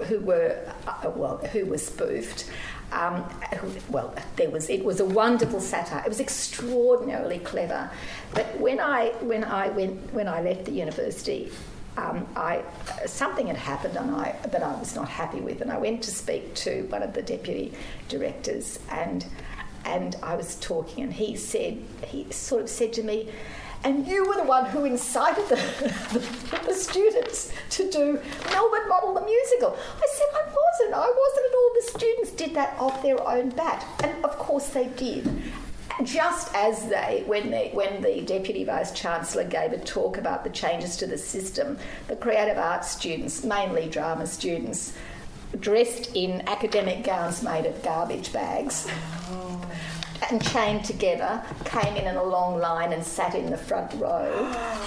who 0.05 0.19
were 0.19 0.57
uh, 0.87 1.09
well 1.15 1.37
who 1.37 1.65
were 1.65 1.77
spoofed 1.77 2.49
um, 2.91 3.25
well, 3.89 4.13
there 4.37 4.49
was 4.49 4.69
it 4.69 4.83
was 4.83 4.99
a 4.99 5.05
wonderful 5.05 5.59
satire. 5.59 6.03
It 6.05 6.09
was 6.09 6.19
extraordinarily 6.19 7.39
clever. 7.39 7.89
But 8.33 8.59
when 8.59 8.79
I 8.79 9.09
when 9.21 9.43
I 9.43 9.69
went 9.69 10.13
when 10.13 10.27
I 10.27 10.41
left 10.41 10.65
the 10.65 10.71
university, 10.71 11.51
um, 11.97 12.27
I 12.35 12.63
something 13.05 13.47
had 13.47 13.57
happened 13.57 13.97
and 13.97 14.11
I 14.15 14.35
that 14.43 14.63
I 14.63 14.75
was 14.79 14.95
not 14.95 15.09
happy 15.09 15.41
with, 15.41 15.61
and 15.61 15.71
I 15.71 15.77
went 15.77 16.03
to 16.03 16.11
speak 16.11 16.53
to 16.55 16.83
one 16.83 17.03
of 17.03 17.13
the 17.13 17.21
deputy 17.21 17.73
directors, 18.07 18.79
and 18.89 19.25
and 19.83 20.15
I 20.23 20.35
was 20.35 20.55
talking, 20.55 21.03
and 21.03 21.13
he 21.13 21.35
said 21.35 21.79
he 22.05 22.31
sort 22.31 22.63
of 22.63 22.69
said 22.69 22.93
to 22.93 23.03
me 23.03 23.29
and 23.83 24.07
you 24.07 24.27
were 24.27 24.35
the 24.35 24.43
one 24.43 24.65
who 24.65 24.85
incited 24.85 25.47
the, 25.49 25.55
the, 25.55 26.65
the, 26.65 26.73
students 26.73 27.51
to 27.71 27.89
do 27.89 28.19
Melbourne 28.51 28.89
Model 28.89 29.13
the 29.13 29.21
musical. 29.21 29.77
I 29.77 30.07
said, 30.13 30.27
I 30.33 30.43
wasn't. 30.45 30.93
I 30.93 31.13
wasn't 31.17 31.45
at 31.45 31.55
all. 31.55 31.71
The 31.75 31.99
students 31.99 32.31
did 32.31 32.53
that 32.55 32.75
off 32.79 33.01
their 33.01 33.27
own 33.27 33.49
bat. 33.49 33.85
And 34.03 34.25
of 34.25 34.37
course 34.37 34.69
they 34.69 34.87
did. 34.87 35.29
Just 36.03 36.53
as 36.53 36.87
they, 36.89 37.23
when, 37.25 37.49
they, 37.49 37.71
when 37.73 38.01
the 38.01 38.21
Deputy 38.21 38.63
Vice 38.63 38.91
Chancellor 38.91 39.45
gave 39.45 39.71
a 39.71 39.79
talk 39.79 40.17
about 40.17 40.43
the 40.43 40.49
changes 40.51 40.95
to 40.97 41.07
the 41.07 41.17
system, 41.17 41.77
the 42.07 42.15
creative 42.15 42.57
arts 42.57 42.91
students, 42.91 43.43
mainly 43.43 43.89
drama 43.89 44.27
students, 44.27 44.93
dressed 45.59 46.15
in 46.15 46.47
academic 46.47 47.03
gowns 47.03 47.41
made 47.41 47.65
of 47.65 47.81
garbage 47.81 48.31
bags. 48.31 48.87
Oh 49.29 49.46
and 50.29 50.43
chained 50.43 50.83
together, 50.83 51.43
came 51.65 51.95
in 51.95 52.07
in 52.07 52.15
a 52.15 52.23
long 52.23 52.59
line 52.59 52.93
and 52.93 53.03
sat 53.03 53.35
in 53.35 53.49
the 53.49 53.57
front 53.57 53.93
row 53.95 54.31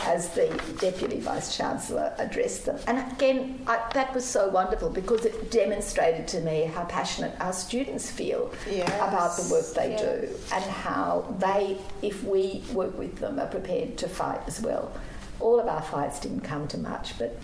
as 0.07 0.31
the 0.31 0.49
Deputy 0.79 1.21
Vice 1.21 1.57
Chancellor 1.57 2.13
addressed 2.19 2.67
them. 2.67 2.79
And 2.87 3.13
again, 3.13 3.63
I, 3.67 3.81
that 3.95 4.15
was 4.15 4.25
so 4.25 4.49
wonderful 4.49 4.91
because 4.91 5.25
it 5.25 5.51
demonstrated 5.51 6.27
to 6.29 6.41
me 6.41 6.65
how 6.65 6.85
passionate 6.85 7.35
our 7.41 7.53
students 7.53 8.11
feel 8.11 8.53
yes. 8.69 8.89
about 8.97 9.37
the 9.37 9.53
work 9.53 9.75
they 9.75 9.91
yes. 9.91 10.01
do 10.01 10.55
and 10.55 10.65
how 10.65 11.35
they, 11.39 11.79
if 12.03 12.23
we 12.25 12.65
work 12.73 12.97
with 12.99 13.17
them, 13.17 13.39
are 13.39 13.47
prepared 13.47 13.97
to 13.99 14.09
fight 14.09 14.41
as 14.47 14.61
well. 14.61 14.93
All 15.39 15.59
of 15.59 15.67
our 15.69 15.83
fights 15.83 16.21
didn't 16.21 16.43
come 16.43 16.69
to 16.69 16.79
much, 16.79 17.19
but 17.19 17.39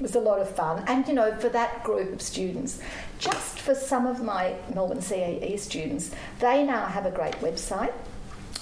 was 0.00 0.14
a 0.14 0.20
lot 0.20 0.40
of 0.40 0.48
fun. 0.54 0.84
And, 0.86 1.06
you 1.08 1.14
know, 1.14 1.34
for 1.36 1.48
that 1.50 1.84
group 1.84 2.12
of 2.12 2.22
students, 2.22 2.80
just 3.18 3.60
for 3.60 3.74
some 3.74 4.06
of 4.06 4.22
my 4.22 4.54
Melbourne 4.74 4.98
CAE 4.98 5.58
students, 5.58 6.10
they 6.40 6.62
now 6.62 6.86
have 6.86 7.06
a 7.06 7.10
great 7.10 7.34
website. 7.36 7.92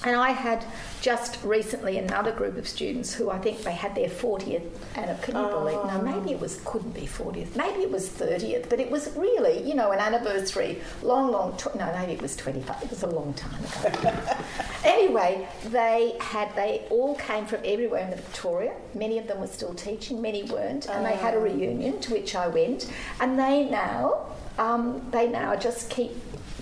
And 0.04 0.16
I 0.16 0.30
had 0.30 0.64
just 1.00 1.42
recently 1.42 1.98
another 1.98 2.30
group 2.30 2.56
of 2.56 2.68
students 2.68 3.14
who 3.14 3.30
I 3.30 3.38
think 3.38 3.62
they 3.62 3.72
had 3.72 3.94
their 3.94 4.08
40th 4.08 4.66
and 4.94 5.22
can 5.22 5.34
you 5.34 5.42
oh. 5.42 5.58
believe 5.58 5.84
no 5.84 6.00
maybe 6.00 6.32
it 6.32 6.40
was 6.40 6.60
couldn't 6.64 6.94
be 6.94 7.02
40th 7.02 7.54
maybe 7.56 7.82
it 7.82 7.90
was 7.90 8.08
30th 8.08 8.70
but 8.70 8.80
it 8.80 8.90
was 8.90 9.14
really 9.16 9.62
you 9.62 9.74
know 9.74 9.92
an 9.92 9.98
anniversary. 9.98 10.80
Long 11.02 11.30
long 11.30 11.56
tw- 11.58 11.74
no 11.74 11.92
maybe 11.98 12.12
it 12.12 12.22
was 12.22 12.36
25 12.36 12.82
it 12.82 12.90
was 12.90 13.02
a 13.02 13.06
long 13.06 13.34
time 13.34 13.62
ago. 13.84 14.12
Anyway 14.84 15.48
they 15.66 16.16
had 16.20 16.54
they 16.54 16.86
all 16.90 17.14
came 17.16 17.46
from 17.46 17.60
everywhere 17.64 18.04
in 18.04 18.10
Victoria. 18.10 18.72
Many 18.94 19.18
of 19.18 19.26
them 19.26 19.40
were 19.40 19.46
still 19.46 19.74
teaching 19.74 20.20
many 20.20 20.42
weren't. 20.44 20.88
And 20.88 21.04
they 21.04 21.16
had 21.16 21.34
a 21.34 21.38
oh. 21.38 21.40
reunion 21.40 22.00
to 22.00 22.12
which 22.12 22.34
I 22.34 22.48
went. 22.48 22.90
And 23.20 23.38
they 23.38 23.64
now 23.64 24.26
um, 24.58 25.04
they 25.10 25.28
now 25.28 25.56
just 25.56 25.90
keep 25.90 26.12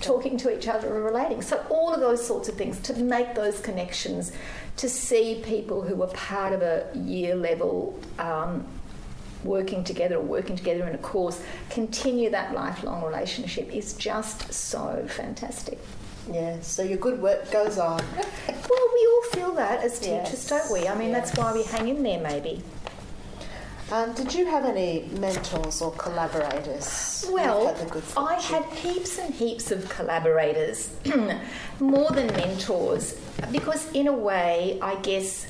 talking 0.03 0.37
to 0.37 0.55
each 0.55 0.67
other 0.67 0.95
and 0.95 1.05
relating. 1.05 1.41
So, 1.41 1.65
all 1.69 1.93
of 1.93 1.99
those 1.99 2.25
sorts 2.25 2.49
of 2.49 2.55
things 2.55 2.79
to 2.81 2.93
make 2.95 3.33
those 3.33 3.59
connections, 3.59 4.31
to 4.77 4.89
see 4.89 5.41
people 5.43 5.81
who 5.81 5.95
were 5.95 6.07
part 6.07 6.53
of 6.53 6.61
a 6.61 6.87
year 6.93 7.35
level 7.35 7.99
um, 8.19 8.65
working 9.43 9.83
together 9.83 10.15
or 10.15 10.21
working 10.21 10.55
together 10.55 10.87
in 10.87 10.95
a 10.95 10.99
course, 10.99 11.41
continue 11.69 12.29
that 12.29 12.53
lifelong 12.53 13.03
relationship 13.03 13.73
is 13.73 13.93
just 13.93 14.53
so 14.53 15.05
fantastic. 15.07 15.79
Yeah, 16.31 16.59
so 16.61 16.83
your 16.83 16.97
good 16.97 17.21
work 17.21 17.51
goes 17.51 17.77
on. 17.77 18.01
well, 18.17 18.89
we 18.93 19.07
all 19.07 19.23
feel 19.33 19.51
that 19.55 19.83
as 19.83 19.99
teachers, 19.99 20.31
yes. 20.31 20.49
don't 20.49 20.71
we? 20.71 20.87
I 20.87 20.95
mean, 20.95 21.09
yeah. 21.09 21.19
that's 21.19 21.37
why 21.37 21.53
we 21.53 21.63
hang 21.63 21.89
in 21.89 22.01
there, 22.03 22.21
maybe. 22.21 22.63
Um, 23.93 24.11
did 24.13 24.33
you 24.33 24.47
have 24.47 24.65
any 24.65 25.07
mentors 25.19 25.79
or 25.79 25.91
collaborators? 25.91 27.27
Well, 27.29 27.77
I 28.17 28.41
had 28.41 28.65
heaps 28.65 29.19
and 29.19 29.31
heaps 29.31 29.69
of 29.69 29.87
collaborators, 29.87 30.89
more 31.79 32.09
than 32.09 32.25
mentors, 32.25 33.13
because 33.51 33.91
in 33.91 34.07
a 34.07 34.11
way, 34.11 34.79
I 34.81 34.95
guess, 35.01 35.45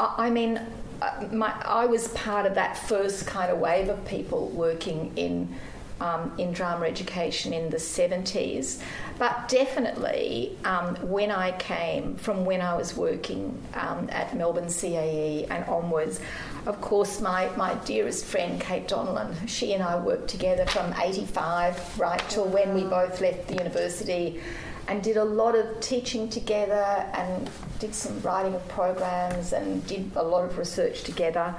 I, 0.00 0.26
I 0.26 0.30
mean, 0.30 0.60
uh, 1.00 1.28
my, 1.30 1.54
I 1.64 1.86
was 1.86 2.08
part 2.08 2.46
of 2.46 2.56
that 2.56 2.76
first 2.78 3.28
kind 3.28 3.48
of 3.52 3.58
wave 3.58 3.88
of 3.88 4.04
people 4.06 4.48
working 4.48 5.12
in 5.14 5.54
um, 6.00 6.32
in 6.36 6.52
drama 6.52 6.86
education 6.86 7.52
in 7.52 7.70
the 7.70 7.76
70s. 7.76 8.82
But 9.18 9.48
definitely, 9.48 10.58
um, 10.64 10.96
when 10.96 11.30
I 11.30 11.52
came 11.52 12.16
from 12.16 12.44
when 12.44 12.60
I 12.60 12.74
was 12.74 12.96
working 12.96 13.62
um, 13.74 14.08
at 14.10 14.36
Melbourne 14.36 14.66
CAE 14.66 15.46
and 15.48 15.64
onwards, 15.66 16.18
of 16.66 16.80
course, 16.80 17.20
my, 17.20 17.48
my 17.56 17.74
dearest 17.86 18.24
friend 18.24 18.60
Kate 18.60 18.86
Donnellan, 18.86 19.48
she 19.48 19.72
and 19.74 19.82
I 19.82 19.98
worked 19.98 20.28
together 20.28 20.64
from 20.66 20.94
85 20.94 21.98
right 21.98 22.22
till 22.28 22.46
when 22.46 22.74
we 22.74 22.84
both 22.84 23.20
left 23.20 23.48
the 23.48 23.54
university 23.54 24.40
and 24.88 25.02
did 25.02 25.16
a 25.16 25.24
lot 25.24 25.54
of 25.54 25.80
teaching 25.80 26.28
together 26.28 26.84
and 27.14 27.50
did 27.78 27.94
some 27.94 28.20
writing 28.22 28.54
of 28.54 28.66
programs 28.68 29.52
and 29.52 29.84
did 29.86 30.10
a 30.16 30.22
lot 30.22 30.44
of 30.44 30.58
research 30.58 31.02
together. 31.02 31.54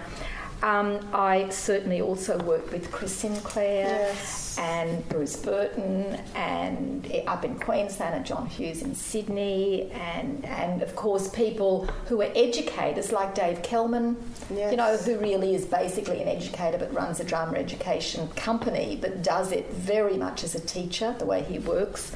Um, 0.64 1.06
I 1.14 1.50
certainly 1.50 2.00
also 2.00 2.42
work 2.44 2.72
with 2.72 2.90
Chris 2.90 3.12
Sinclair 3.14 3.86
Yes. 3.86 4.58
and 4.58 5.08
Bruce 5.10 5.36
Burton 5.36 6.18
and 6.36 7.06
up 7.28 7.44
in 7.44 7.60
Queensland 7.60 8.16
and 8.16 8.26
John 8.26 8.46
Hughes 8.46 8.82
in 8.82 8.96
Sydney 8.96 9.92
and, 9.92 10.46
and 10.46 10.82
of 10.82 10.96
course 10.96 11.28
people 11.28 11.88
who 12.08 12.22
are 12.22 12.32
educators 12.34 13.12
like 13.12 13.36
Dave 13.36 13.62
Kelman, 13.62 14.16
Yes. 14.56 14.72
you 14.72 14.78
know, 14.78 14.96
who 14.96 15.18
really 15.18 15.54
is 15.54 15.66
basically 15.66 16.22
an 16.22 16.30
educator 16.30 16.78
but 16.78 16.94
runs 16.94 17.20
a 17.20 17.26
drama 17.26 17.58
education 17.58 18.30
company 18.38 18.98
but 19.02 19.22
does 19.22 19.52
it 19.52 19.70
very 19.74 20.16
much 20.16 20.46
as 20.46 20.56
a 20.56 20.62
teacher, 20.62 21.14
the 21.20 21.26
way 21.26 21.44
he 21.44 21.60
works. 21.60 22.14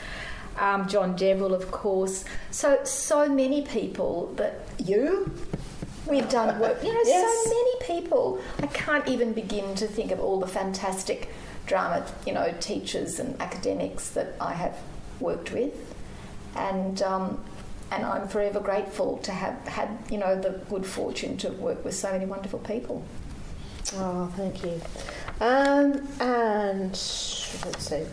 Um, 0.57 0.87
John 0.87 1.17
Deverill, 1.17 1.53
of 1.53 1.69
course. 1.69 2.23
So, 2.49 2.79
so 2.85 3.27
many 3.27 3.61
people 3.63 4.33
that 4.37 4.61
you, 4.79 5.29
we've 6.07 6.29
done 6.29 6.59
work, 6.59 6.83
you 6.83 6.93
know, 6.93 7.01
Yes. 7.05 7.43
so 7.43 7.49
many 7.49 8.01
people. 8.01 8.39
I 8.61 8.67
can't 8.67 9.07
even 9.07 9.33
begin 9.33 9.75
to 9.75 9.87
think 9.87 10.11
of 10.11 10.19
all 10.19 10.39
the 10.39 10.47
fantastic 10.47 11.29
drama, 11.65 12.05
you 12.25 12.33
know, 12.33 12.53
teachers 12.59 13.19
and 13.19 13.39
academics 13.41 14.09
that 14.11 14.33
I 14.39 14.53
have 14.53 14.77
worked 15.19 15.51
with. 15.51 15.73
And, 16.55 17.01
um, 17.01 17.43
and 17.91 18.05
I'm 18.05 18.27
forever 18.27 18.59
grateful 18.59 19.17
to 19.19 19.31
have 19.31 19.67
had, 19.67 19.89
you 20.09 20.17
know, 20.17 20.39
the 20.39 20.59
good 20.69 20.85
fortune 20.85 21.37
to 21.37 21.49
work 21.51 21.83
with 21.85 21.95
so 21.95 22.11
many 22.11 22.25
wonderful 22.25 22.59
people. 22.59 23.03
Oh, 23.95 24.31
thank 24.35 24.63
you. 24.63 24.81
Um, 25.39 26.07
and 26.19 26.89
let's 26.91 27.89
see. 27.89 28.05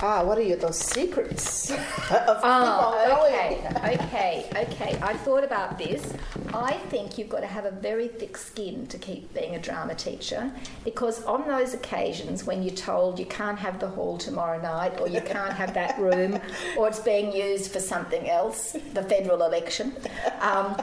Ah, 0.00 0.22
what 0.22 0.38
are 0.38 0.42
your 0.42 0.56
those 0.56 0.78
secrets 0.78 1.72
Oh, 2.10 3.26
okay, 3.26 3.94
okay, 3.94 4.48
okay. 4.54 4.98
I 5.02 5.14
thought 5.14 5.42
about 5.42 5.76
this. 5.76 6.12
I 6.54 6.74
think 6.88 7.18
you've 7.18 7.28
got 7.28 7.40
to 7.40 7.46
have 7.46 7.64
a 7.64 7.72
very 7.72 8.06
thick 8.08 8.36
skin 8.36 8.86
to 8.86 8.98
keep 8.98 9.34
being 9.34 9.56
a 9.56 9.58
drama 9.60 9.94
teacher 9.96 10.50
because 10.84 11.24
on 11.24 11.46
those 11.48 11.74
occasions 11.74 12.44
when 12.44 12.62
you're 12.62 12.74
told 12.74 13.18
you 13.18 13.26
can't 13.26 13.58
have 13.58 13.80
the 13.80 13.88
hall 13.88 14.16
tomorrow 14.18 14.60
night 14.60 15.00
or 15.00 15.08
you 15.08 15.20
can't 15.20 15.52
have 15.52 15.74
that 15.74 15.98
room 15.98 16.40
or 16.78 16.88
it's 16.88 17.00
being 17.00 17.32
used 17.32 17.72
for 17.72 17.80
something 17.80 18.28
else, 18.30 18.76
the 18.94 19.02
federal 19.02 19.42
election, 19.42 19.94
um, 20.40 20.76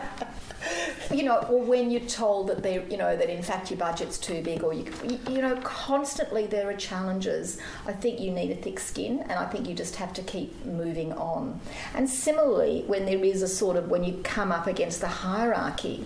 you 1.12 1.24
know, 1.24 1.38
or 1.50 1.62
when 1.62 1.92
you're 1.92 2.02
told 2.02 2.48
that 2.48 2.64
they, 2.64 2.84
you 2.90 2.98
know, 2.98 3.16
that 3.16 3.30
in 3.30 3.42
fact 3.44 3.70
your 3.70 3.78
budget's 3.80 4.18
too 4.18 4.42
big, 4.42 4.64
or 4.64 4.74
you, 4.74 4.86
you 5.30 5.42
know, 5.42 5.56
constantly 5.64 6.48
there 6.48 6.70
are 6.70 6.76
challenges. 6.76 7.58
I 7.86 7.94
think 7.94 8.20
you 8.20 8.32
need 8.32 8.52
a 8.52 8.56
thick 8.56 8.80
skin, 8.80 9.20
and 9.22 9.34
I 9.34 9.46
think 9.46 9.68
you 9.68 9.74
just 9.76 9.96
have 9.98 10.14
to 10.14 10.22
keep 10.24 10.66
moving 10.66 11.14
on. 11.14 11.60
And 11.94 12.10
similarly, 12.10 12.84
when 12.88 13.06
there 13.06 13.24
is 13.24 13.42
a 13.42 13.48
sort 13.48 13.78
of 13.78 13.90
when 13.90 14.04
you 14.04 14.22
come 14.24 14.52
up 14.52 14.68
against 14.68 15.02
the 15.02 15.08
hierarchy. 15.08 16.06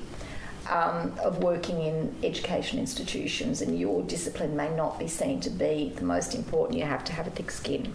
Um, 0.69 1.13
of 1.23 1.41
working 1.43 1.81
in 1.81 2.15
education 2.23 2.77
institutions, 2.77 3.63
and 3.63 3.79
your 3.79 4.03
discipline 4.03 4.55
may 4.55 4.69
not 4.75 4.99
be 4.99 5.07
seen 5.07 5.39
to 5.41 5.49
be 5.49 5.93
the 5.95 6.03
most 6.03 6.35
important, 6.35 6.77
you 6.77 6.85
have 6.85 7.03
to 7.05 7.13
have 7.13 7.25
a 7.25 7.31
thick 7.31 7.49
skin. 7.49 7.91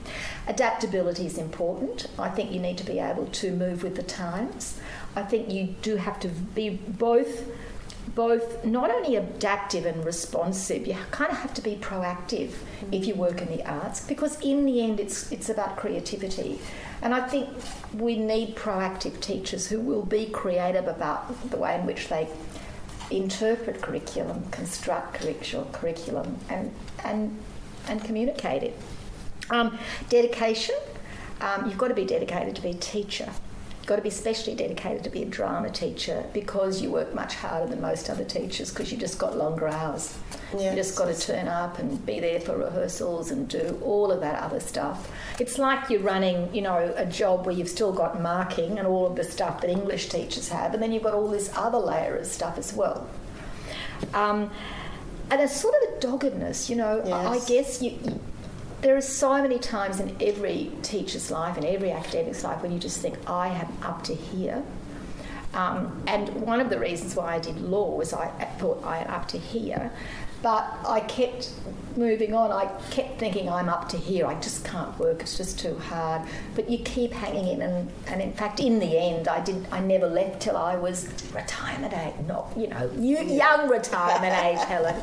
Adaptability 0.48 1.24
is 1.24 1.38
important. 1.38 2.08
I 2.18 2.30
think 2.30 2.50
you 2.50 2.58
need 2.58 2.76
to 2.78 2.84
be 2.84 2.98
able 2.98 3.26
to 3.26 3.52
move 3.52 3.84
with 3.84 3.94
the 3.94 4.02
times. 4.02 4.80
I 5.14 5.22
think 5.22 5.50
you 5.50 5.76
do 5.82 5.94
have 5.96 6.18
to 6.20 6.28
be 6.28 6.70
both 6.70 7.46
both 8.14 8.64
not 8.64 8.90
only 8.90 9.16
adaptive 9.16 9.86
and 9.86 10.04
responsive, 10.04 10.86
you 10.86 10.94
kind 11.10 11.30
of 11.32 11.38
have 11.38 11.54
to 11.54 11.62
be 11.62 11.76
proactive 11.76 12.52
if 12.92 13.06
you 13.06 13.14
work 13.14 13.40
in 13.40 13.48
the 13.48 13.66
arts 13.68 14.04
because 14.06 14.38
in 14.40 14.66
the 14.66 14.82
end 14.82 15.00
it's 15.00 15.32
it's 15.32 15.48
about 15.48 15.76
creativity. 15.76 16.58
And 17.02 17.14
I 17.14 17.26
think 17.26 17.48
we 17.94 18.16
need 18.16 18.56
proactive 18.56 19.20
teachers 19.20 19.68
who 19.68 19.80
will 19.80 20.04
be 20.04 20.26
creative 20.26 20.86
about 20.86 21.50
the 21.50 21.56
way 21.56 21.78
in 21.78 21.86
which 21.86 22.08
they 22.08 22.28
interpret 23.10 23.80
curriculum, 23.82 24.44
construct 24.50 25.14
curriculum, 25.72 26.38
and 26.48 26.72
and 27.04 27.38
and 27.88 28.02
communicate 28.04 28.62
it. 28.62 28.78
Um, 29.50 29.78
dedication. 30.08 30.76
Um, 31.40 31.66
you've 31.66 31.78
got 31.78 31.88
to 31.88 31.94
be 31.94 32.06
dedicated 32.06 32.56
to 32.56 32.62
be 32.62 32.70
a 32.70 32.74
teacher. 32.74 33.30
You've 33.84 33.90
got 33.90 33.96
to 33.96 34.00
be 34.02 34.08
specially 34.08 34.56
dedicated 34.56 35.04
to 35.04 35.10
be 35.10 35.24
a 35.24 35.26
drama 35.26 35.68
teacher 35.68 36.24
because 36.32 36.80
you 36.80 36.90
work 36.90 37.14
much 37.14 37.34
harder 37.34 37.66
than 37.66 37.82
most 37.82 38.08
other 38.08 38.24
teachers 38.24 38.70
because 38.70 38.90
you 38.90 38.96
just 38.96 39.18
got 39.18 39.36
longer 39.36 39.68
hours. 39.68 40.16
You 40.54 40.74
just 40.74 40.96
got 40.96 41.14
to 41.14 41.20
turn 41.20 41.48
up 41.48 41.78
and 41.78 42.06
be 42.06 42.18
there 42.18 42.40
for 42.40 42.56
rehearsals 42.56 43.30
and 43.30 43.46
do 43.46 43.78
all 43.84 44.10
of 44.10 44.22
that 44.22 44.42
other 44.42 44.58
stuff. 44.58 45.12
It's 45.38 45.58
like 45.58 45.90
you're 45.90 46.00
running, 46.00 46.54
you 46.54 46.62
know, 46.62 46.94
a 46.96 47.04
job 47.04 47.44
where 47.44 47.54
you've 47.54 47.68
still 47.68 47.92
got 47.92 48.22
marking 48.22 48.78
and 48.78 48.88
all 48.88 49.06
of 49.06 49.16
the 49.16 49.24
stuff 49.24 49.60
that 49.60 49.68
English 49.68 50.08
teachers 50.08 50.48
have, 50.48 50.72
and 50.72 50.82
then 50.82 50.90
you've 50.90 51.02
got 51.02 51.12
all 51.12 51.28
this 51.28 51.50
other 51.54 51.76
layer 51.76 52.16
of 52.16 52.24
stuff 52.26 52.56
as 52.56 52.72
well. 52.72 53.06
Um, 54.14 54.50
and 55.30 55.42
a 55.42 55.46
sort 55.48 55.74
of 55.82 55.94
a 55.98 56.00
doggedness, 56.00 56.70
you 56.70 56.76
know. 56.76 57.02
I- 57.12 57.26
I 57.34 57.38
guess 57.40 57.82
you 57.82 57.98
there 58.84 58.94
are 58.94 59.00
so 59.00 59.40
many 59.40 59.58
times 59.58 59.98
in 59.98 60.14
every 60.20 60.70
teacher's 60.82 61.30
life 61.30 61.56
and 61.56 61.64
every 61.64 61.90
academic's 61.90 62.44
life 62.44 62.60
when 62.62 62.70
you 62.70 62.78
just 62.78 63.00
think, 63.00 63.18
I 63.28 63.48
am 63.48 63.72
up 63.82 64.04
to 64.04 64.14
here. 64.14 64.62
Um, 65.54 66.02
and 66.06 66.28
one 66.42 66.60
of 66.60 66.68
the 66.68 66.78
reasons 66.78 67.16
why 67.16 67.36
I 67.36 67.38
did 67.38 67.58
law 67.62 67.96
was 67.96 68.12
I 68.12 68.28
thought 68.58 68.84
I 68.84 68.98
am 68.98 69.08
up 69.08 69.26
to 69.28 69.38
here, 69.38 69.90
but 70.42 70.68
I 70.86 71.00
kept 71.00 71.50
moving 71.96 72.34
on. 72.34 72.52
I 72.52 72.66
kept 72.90 73.18
thinking 73.18 73.48
I'm 73.48 73.70
up 73.70 73.88
to 73.90 73.96
here. 73.96 74.26
I 74.26 74.34
just 74.40 74.66
can't 74.66 74.98
work. 74.98 75.22
It's 75.22 75.38
just 75.38 75.58
too 75.58 75.78
hard. 75.78 76.28
But 76.54 76.68
you 76.68 76.76
keep 76.78 77.12
hanging 77.12 77.46
in, 77.46 77.62
and, 77.62 77.90
and 78.08 78.20
in 78.20 78.34
fact, 78.34 78.60
in 78.60 78.80
the 78.80 78.98
end, 78.98 79.28
I 79.28 79.40
did. 79.40 79.66
I 79.70 79.80
never 79.80 80.08
left 80.08 80.42
till 80.42 80.58
I 80.58 80.76
was 80.76 81.08
retirement 81.32 81.94
age. 81.94 82.26
Not 82.26 82.52
you 82.54 82.66
know, 82.66 82.90
you, 82.98 83.22
young 83.22 83.70
retirement 83.70 84.34
age, 84.44 84.58
Helen. 84.66 85.00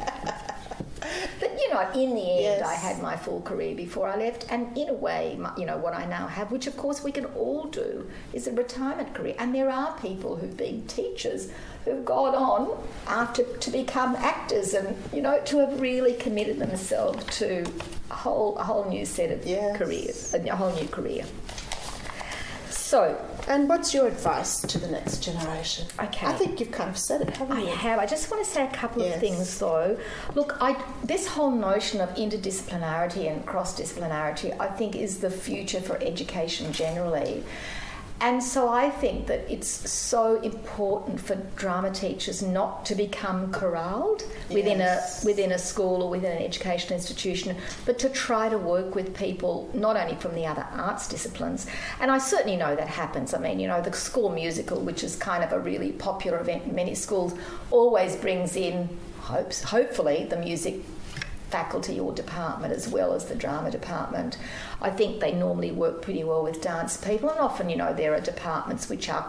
But 1.40 1.51
know, 1.74 1.88
in 1.94 2.16
the 2.16 2.22
end, 2.22 2.60
Yes. 2.60 2.68
I 2.68 2.74
had 2.74 3.02
my 3.02 3.16
full 3.16 3.42
career 3.42 3.76
before 3.76 4.08
I 4.08 4.16
left, 4.18 4.46
and 4.50 4.76
in 4.78 4.90
a 4.90 4.94
way, 4.94 5.36
my- 5.40 5.52
you 5.58 5.66
know, 5.66 5.78
what 5.78 5.94
I 5.94 6.06
now 6.06 6.28
have, 6.28 6.52
which 6.52 6.68
of 6.68 6.76
course 6.78 7.04
we 7.04 7.12
can 7.12 7.26
all 7.26 7.64
do, 7.66 8.10
is 8.34 8.48
a 8.48 8.52
retirement 8.52 9.14
career. 9.14 9.36
And 9.40 9.54
there 9.56 9.70
are 9.70 9.94
people 10.02 10.36
who've 10.38 10.58
been 10.58 10.86
teachers 10.88 11.48
who've 11.86 12.06
gone 12.06 12.36
on 12.36 12.70
after 13.08 13.44
to 13.44 13.70
become 13.72 14.16
actors, 14.18 14.74
and 14.74 14.96
you 15.14 15.22
know, 15.22 15.40
to 15.46 15.58
have 15.60 15.80
really 15.82 16.14
committed 16.14 16.60
themselves 16.60 17.24
to 17.40 17.64
a 18.10 18.16
whole 18.16 18.58
a 18.58 18.64
whole 18.64 18.86
new 18.86 19.06
set 19.06 19.32
of 19.32 19.46
Yes. 19.46 19.78
careers, 19.78 20.34
a 20.34 20.56
whole 20.56 20.72
new 20.72 20.88
career. 20.88 21.24
So 22.92 23.18
And 23.48 23.70
what's 23.70 23.94
your 23.94 24.06
advice 24.08 24.60
to 24.64 24.78
the 24.78 24.88
next 24.92 25.24
generation? 25.24 25.88
Okay. 25.98 26.28
I 26.28 26.34
think 26.34 26.60
you've 26.60 26.72
kind 26.72 26.90
of 26.90 26.98
said 26.98 27.22
it, 27.22 27.30
haven't 27.38 27.56
I 27.56 27.62
you? 27.62 27.68
have. 27.68 28.00
I 28.00 28.06
just 28.06 28.30
want 28.30 28.44
to 28.44 28.52
say 28.52 28.66
a 28.66 28.72
couple 28.72 29.02
Yes. 29.02 29.14
of 29.16 29.22
things, 29.22 29.60
though. 29.60 29.98
Look, 30.36 30.58
I, 30.60 30.76
this 31.06 31.26
whole 31.26 31.52
notion 31.52 32.02
of 32.02 32.10
interdisciplinarity 32.16 33.32
and 33.32 33.46
cross 33.46 33.80
disciplinarity, 33.80 34.54
I 34.60 34.68
think, 34.68 34.98
is 34.98 35.20
the 35.20 35.30
future 35.32 35.80
for 35.80 36.04
education 36.04 36.74
generally. 36.74 37.46
And 38.22 38.44
so 38.44 38.70
I 38.70 38.92
think 38.92 39.26
that 39.28 39.52
it's 39.52 39.68
so 39.90 40.40
important 40.42 41.20
for 41.20 41.36
drama 41.56 41.90
teachers 41.90 42.44
not 42.44 42.86
to 42.86 42.94
become 42.94 43.52
corralled 43.52 44.24
within 44.50 44.78
Yes. 44.78 45.24
a 45.24 45.26
within 45.26 45.52
a 45.52 45.58
school 45.58 46.04
or 46.04 46.10
within 46.10 46.32
an 46.38 46.44
educational 46.44 46.94
institution, 46.94 47.56
but 47.86 47.98
to 48.00 48.10
try 48.10 48.48
to 48.48 48.60
work 48.60 48.94
with 48.94 49.16
people 49.16 49.70
not 49.74 49.98
only 49.98 50.16
from 50.16 50.36
the 50.36 50.46
other 50.46 50.66
arts 50.74 51.08
disciplines. 51.08 51.66
And 52.00 52.12
I 52.12 52.20
certainly 52.20 52.58
know 52.58 52.76
that 52.76 52.88
happens. 52.88 53.34
I 53.34 53.40
mean, 53.40 53.60
you 53.60 53.68
know, 53.68 53.82
the 53.82 53.92
school 53.94 54.30
musical, 54.30 54.80
which 54.82 55.04
is 55.04 55.16
kind 55.16 55.44
of 55.44 55.52
a 55.52 55.60
really 55.60 55.92
popular 55.94 56.40
event 56.40 56.66
in 56.66 56.76
many 56.76 56.94
schools, 56.94 57.34
always 57.72 58.16
brings 58.16 58.56
in 58.56 58.88
hopes 59.22 59.64
hopefully 59.64 60.26
the 60.30 60.38
music 60.38 60.76
faculty 61.52 62.00
or 62.00 62.14
department 62.14 62.74
as 62.74 62.88
well 62.88 63.14
as 63.14 63.26
the 63.26 63.36
drama 63.36 63.70
department. 63.70 64.38
I 64.82 64.90
think 64.90 65.20
they 65.20 65.34
normally 65.34 65.72
work 65.72 66.02
pretty 66.02 66.24
well 66.24 66.44
with 66.44 66.62
dance 66.62 66.98
people, 66.98 67.30
and 67.30 67.40
often, 67.40 67.70
you 67.70 67.76
know, 67.76 67.94
there 67.94 68.14
are 68.14 68.22
departments 68.22 68.90
which 68.90 69.10
are 69.10 69.26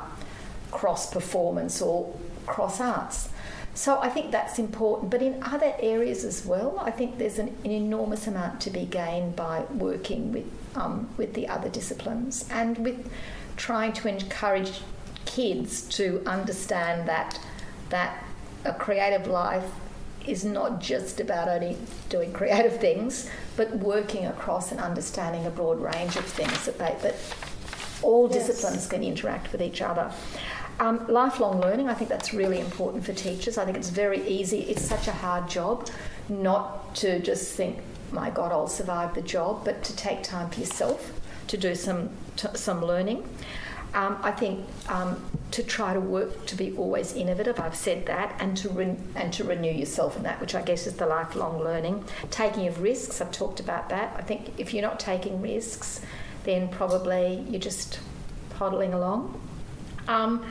cross 0.71 1.13
performance 1.13 1.83
or 1.83 2.15
cross 2.47 2.81
arts. 2.81 3.29
So 3.75 3.99
I 4.01 4.09
think 4.11 4.31
that's 4.31 4.59
important. 4.59 5.11
But 5.11 5.23
in 5.23 5.43
other 5.43 5.75
areas 5.79 6.25
as 6.25 6.45
well, 6.45 6.79
I 6.81 6.91
think 6.91 7.19
there's 7.19 7.39
an, 7.39 7.57
an 7.65 7.71
enormous 7.71 8.27
amount 8.27 8.61
to 8.63 8.71
be 8.71 8.85
gained 8.85 9.35
by 9.37 9.65
working 9.71 10.33
with 10.33 10.47
um, 10.75 11.09
with 11.17 11.35
the 11.35 11.49
other 11.49 11.69
disciplines 11.69 12.49
and 12.51 12.79
with 12.79 13.11
trying 13.57 13.93
to 13.93 14.09
encourage 14.09 14.81
kids 15.25 15.83
to 15.83 16.23
understand 16.27 17.09
that 17.09 17.39
that 17.91 18.25
a 18.65 18.73
creative 18.73 19.27
life 19.27 19.65
is 20.27 20.45
not 20.45 20.81
just 20.81 21.21
about 21.21 21.49
only 21.49 21.77
doing 22.09 22.33
creative 22.33 22.79
things, 22.81 23.29
but 23.57 23.75
working 23.77 24.27
across 24.27 24.71
and 24.71 24.81
understanding 24.81 25.47
a 25.47 25.51
broad 25.51 25.81
range 25.81 26.17
of 26.17 26.25
things 26.25 26.65
that 26.67 26.79
they 26.79 26.97
that 27.03 27.15
all 28.03 28.29
Yes. 28.31 28.47
disciplines 28.47 28.87
can 28.87 29.03
interact 29.03 29.53
with 29.53 29.63
each 29.63 29.81
other. 29.81 30.11
Um, 30.81 31.07
lifelong 31.09 31.61
learning, 31.61 31.89
I 31.89 31.95
think 31.95 32.11
that's 32.11 32.33
really 32.35 32.59
important 32.59 33.05
for 33.05 33.13
teachers. 33.13 33.59
I 33.59 33.65
think 33.65 33.77
it's 33.77 33.91
very 33.91 34.27
easy. 34.27 34.61
It's 34.63 34.83
such 34.83 35.07
a 35.07 35.13
hard 35.13 35.49
job 35.49 35.89
not 36.29 36.95
to 36.97 37.21
just 37.21 37.53
think, 37.53 37.81
"My 38.11 38.31
God, 38.31 38.51
I'll 38.53 38.67
survive 38.69 39.15
the 39.15 39.23
job," 39.23 39.65
but 39.65 39.85
to 39.85 39.95
take 39.97 40.23
time 40.23 40.51
for 40.51 40.61
yourself 40.61 41.13
to 41.49 41.57
do 41.57 41.75
some 41.75 42.11
t- 42.37 42.49
some 42.55 42.85
learning. 42.85 43.29
Um, 43.95 44.17
I 44.23 44.31
think 44.31 44.67
um, 44.89 45.23
to 45.51 45.63
try 45.63 45.93
to 45.93 46.01
work 46.01 46.47
to 46.47 46.57
be 46.57 46.75
always 46.77 47.13
innovative. 47.13 47.61
I've 47.61 47.77
said 47.77 48.07
that, 48.07 48.35
and 48.41 48.57
to 48.59 48.71
re- 48.71 48.97
and 49.15 49.33
to 49.35 49.45
renew 49.45 49.71
yourself 49.71 50.17
in 50.17 50.23
that, 50.23 50.41
which 50.41 50.55
I 50.55 50.63
guess 50.63 50.87
is 50.87 50.95
the 50.95 51.07
lifelong 51.07 51.63
learning. 51.63 52.05
Taking 52.31 52.67
of 52.67 52.81
risks. 52.81 53.21
I've 53.21 53.33
talked 53.33 53.61
about 53.61 53.91
that. 53.91 54.15
I 54.17 54.23
think 54.23 54.59
if 54.59 54.73
you're 54.73 54.83
not 54.83 54.99
taking 54.99 55.43
risks, 55.43 56.01
then 56.45 56.69
probably 56.69 57.45
you're 57.49 57.61
just 57.61 58.01
poddling 58.51 58.95
along. 58.95 59.41
Um, 60.09 60.45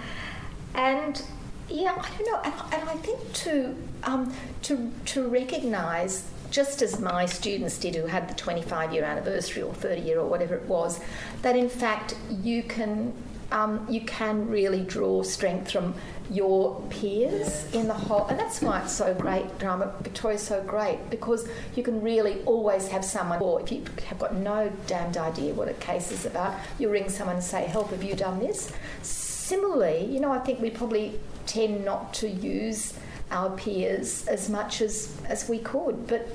and 0.75 1.21
yeah, 1.67 1.95
I 1.97 2.09
don't 2.17 2.25
know, 2.25 2.41
and, 2.43 2.73
and 2.73 2.89
I 2.89 2.95
think 2.97 3.33
to 3.33 3.75
um, 4.03 4.33
to 4.63 4.91
to 5.05 5.27
recognise 5.27 6.29
just 6.51 6.81
as 6.81 6.99
my 6.99 7.25
students 7.25 7.77
did 7.77 7.95
who 7.95 8.05
had 8.05 8.27
the 8.29 8.33
25 8.33 8.93
year 8.93 9.03
anniversary 9.05 9.63
or 9.63 9.73
30 9.73 10.01
year 10.01 10.19
or 10.19 10.27
whatever 10.27 10.53
it 10.55 10.65
was, 10.65 10.99
that 11.41 11.55
in 11.55 11.69
fact 11.69 12.15
you 12.29 12.61
can 12.61 13.13
um, 13.51 13.85
you 13.89 14.01
can 14.01 14.47
really 14.47 14.81
draw 14.81 15.23
strength 15.23 15.71
from 15.71 15.93
your 16.29 16.81
peers 16.89 17.65
in 17.73 17.87
the 17.87 17.93
whole, 17.93 18.25
and 18.27 18.39
that's 18.39 18.61
why 18.61 18.81
it's 18.81 18.93
so 18.93 19.13
great. 19.13 19.59
Drama 19.59 19.93
Victoria's 20.01 20.41
so 20.41 20.63
great 20.63 21.09
because 21.09 21.47
you 21.75 21.83
can 21.83 22.01
really 22.01 22.41
always 22.43 22.87
have 22.87 23.03
someone, 23.03 23.41
or 23.41 23.61
if 23.61 23.71
you 23.71 23.83
have 24.07 24.19
got 24.19 24.35
no 24.35 24.71
damned 24.87 25.17
idea 25.17 25.53
what 25.53 25.67
a 25.67 25.73
case 25.73 26.11
is 26.11 26.25
about, 26.25 26.55
you 26.79 26.89
ring 26.89 27.09
someone 27.09 27.35
and 27.35 27.45
say, 27.45 27.65
"Help, 27.65 27.89
have 27.89 28.03
you 28.03 28.15
done 28.15 28.39
this?" 28.39 28.71
Similarly, 29.01 30.05
you 30.05 30.19
know, 30.21 30.31
I 30.31 30.39
think 30.39 30.61
we 30.61 30.69
probably 30.69 31.19
tend 31.45 31.83
not 31.83 32.13
to 32.15 32.29
use 32.29 32.93
our 33.31 33.49
peers 33.51 34.25
as 34.27 34.49
much 34.49 34.81
as 34.81 35.13
as 35.25 35.49
we 35.49 35.59
could, 35.59 36.07
but 36.07 36.27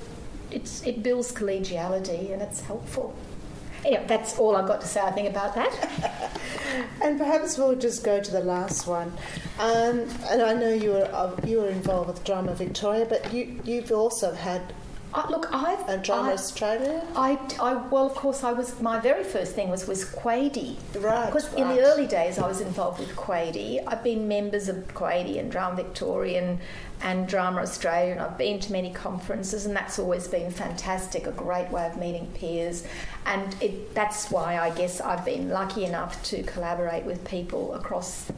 it's 0.50 0.82
it 0.86 1.02
builds 1.02 1.32
collegiality 1.32 2.32
and 2.32 2.42
it's 2.42 2.60
helpful. 2.60 3.14
Anyway, 3.84 4.04
that's 4.06 4.38
all 4.38 4.56
I've 4.56 4.66
got 4.66 4.80
to 4.80 4.86
say. 4.86 5.00
I 5.00 5.10
think 5.12 5.28
about 5.28 5.54
that. 5.54 6.32
And 7.00 7.18
perhaps 7.18 7.56
we'll 7.56 7.76
just 7.76 8.04
go 8.04 8.20
to 8.20 8.30
the 8.30 8.40
last 8.40 8.86
one. 8.86 9.12
Um, 9.58 10.00
and 10.28 10.42
I 10.42 10.52
know 10.52 10.72
you 10.74 10.90
were 10.90 11.08
uh, 11.12 11.34
you 11.46 11.60
were 11.60 11.68
involved 11.68 12.08
with 12.08 12.24
Drama 12.24 12.54
Victoria, 12.54 13.06
but 13.08 13.32
you 13.32 13.60
you've 13.64 13.92
also 13.92 14.34
had 14.34 14.74
I, 15.14 15.30
look, 15.30 15.48
I've 15.52 15.88
a 15.88 15.96
Drama 15.98 16.30
I- 16.30 16.32
Australia. 16.34 17.02
I, 17.14 17.38
I, 17.60 17.74
well, 17.74 18.06
of 18.06 18.14
course, 18.14 18.44
I 18.44 18.52
was. 18.52 18.80
My 18.80 18.98
very 18.98 19.24
first 19.24 19.54
thing 19.54 19.68
was 19.70 19.86
was 19.86 20.04
Quady. 20.04 20.76
Right, 20.98 21.26
Because 21.26 21.52
in 21.54 21.68
the 21.68 21.80
early 21.80 22.06
days, 22.06 22.38
I 22.38 22.46
was 22.46 22.60
involved 22.60 23.00
with 23.00 23.14
Quady. 23.16 23.80
I've 23.86 24.02
been 24.02 24.28
members 24.28 24.68
of 24.68 24.92
Quady 24.94 25.38
and 25.38 25.50
Drama 25.50 25.76
Victorian 25.76 26.60
and 27.02 27.28
Drama 27.28 27.60
Australia, 27.60 28.12
and 28.12 28.20
I've 28.20 28.38
been 28.38 28.58
to 28.60 28.72
many 28.72 28.92
conferences, 28.92 29.64
and 29.66 29.74
that's 29.76 29.98
always 29.98 30.28
been 30.28 30.50
fantastic. 30.50 31.26
A 31.26 31.32
great 31.32 31.70
way 31.70 31.86
of 31.86 31.96
meeting 31.96 32.26
peers, 32.34 32.84
and 33.24 33.56
it, 33.62 33.94
that's 33.94 34.30
why 34.30 34.58
I 34.58 34.70
guess 34.70 35.00
I've 35.00 35.24
been 35.24 35.48
lucky 35.50 35.84
enough 35.84 36.22
to 36.24 36.42
collaborate 36.42 37.04
with 37.04 37.24
people 37.24 37.74
across 37.74 38.30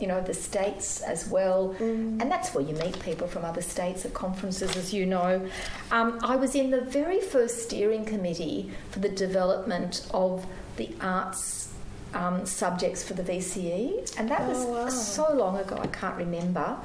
you 0.00 0.06
know, 0.06 0.20
the 0.20 0.34
states 0.34 1.02
as 1.02 1.28
well. 1.28 1.74
And 1.80 2.30
that's 2.30 2.54
where 2.54 2.64
you 2.64 2.74
meet 2.74 2.98
people 3.00 3.26
from 3.26 3.44
other 3.44 3.62
states 3.62 4.04
at 4.04 4.14
conferences, 4.14 4.76
as 4.76 4.92
you 4.94 5.06
know. 5.06 5.46
Um, 5.90 6.18
I 6.22 6.36
was 6.36 6.54
in 6.54 6.70
the 6.70 6.80
very 6.80 7.20
first 7.20 7.62
steering 7.64 8.04
committee 8.04 8.70
for 8.90 8.98
the 9.00 9.08
development 9.10 10.06
of 10.12 10.46
the 10.76 10.90
arts 11.00 11.72
um, 12.14 12.44
subjects 12.46 13.04
for 13.04 13.14
the 13.14 13.22
VCE, 13.22 14.18
and 14.18 14.28
that 14.30 14.46
was 14.48 14.58
Oh, 14.64 14.72
wow. 14.72 14.88
so 14.88 15.32
long 15.32 15.56
ago, 15.58 15.76
I 15.80 15.86
can't 15.88 16.16
remember. 16.16 16.76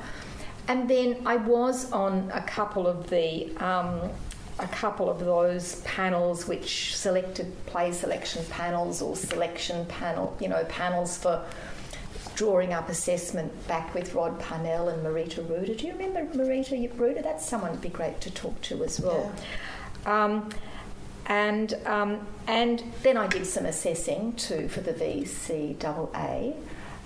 And 0.67 0.89
then 0.89 1.21
I 1.25 1.35
was 1.37 1.91
on 1.91 2.29
a 2.33 2.41
couple 2.41 2.85
of 2.87 3.09
the. 3.09 3.55
Um, 3.57 4.09
a 4.57 4.67
couple 4.69 5.09
of 5.09 5.19
those 5.19 5.81
panels 5.81 6.47
which 6.47 6.95
selected 6.95 7.51
play 7.65 7.91
selection 7.91 8.41
panels 8.49 9.01
or 9.01 9.13
selection 9.13 9.85
panel 9.87 10.33
you 10.39 10.47
know 10.47 10.63
panels 10.69 11.17
for 11.17 11.43
drawing 12.35 12.73
up 12.73 12.89
assessment 12.89 13.67
back 13.67 13.93
with 13.93 14.13
Rod 14.13 14.39
Parnell 14.39 14.89
and 14.89 15.03
Marita 15.03 15.47
Ruder. 15.49 15.73
Do 15.73 15.87
you 15.87 15.93
remember 15.93 16.25
Marita 16.37 16.99
Ruder? 16.99 17.21
That's 17.21 17.47
someone 17.47 17.71
would 17.71 17.81
be 17.81 17.89
great 17.89 18.21
to 18.21 18.31
talk 18.31 18.61
to 18.63 18.83
as 18.83 18.99
well. 18.99 19.33
Um, 20.05 20.49
and 21.27 21.73
um, 21.85 22.27
and 22.47 22.83
then 23.01 23.17
I 23.17 23.27
did 23.27 23.47
some 23.47 23.65
assessing 23.65 24.33
too 24.33 24.67
for 24.67 24.81
the 24.81 24.93
VCAA. 24.93 26.55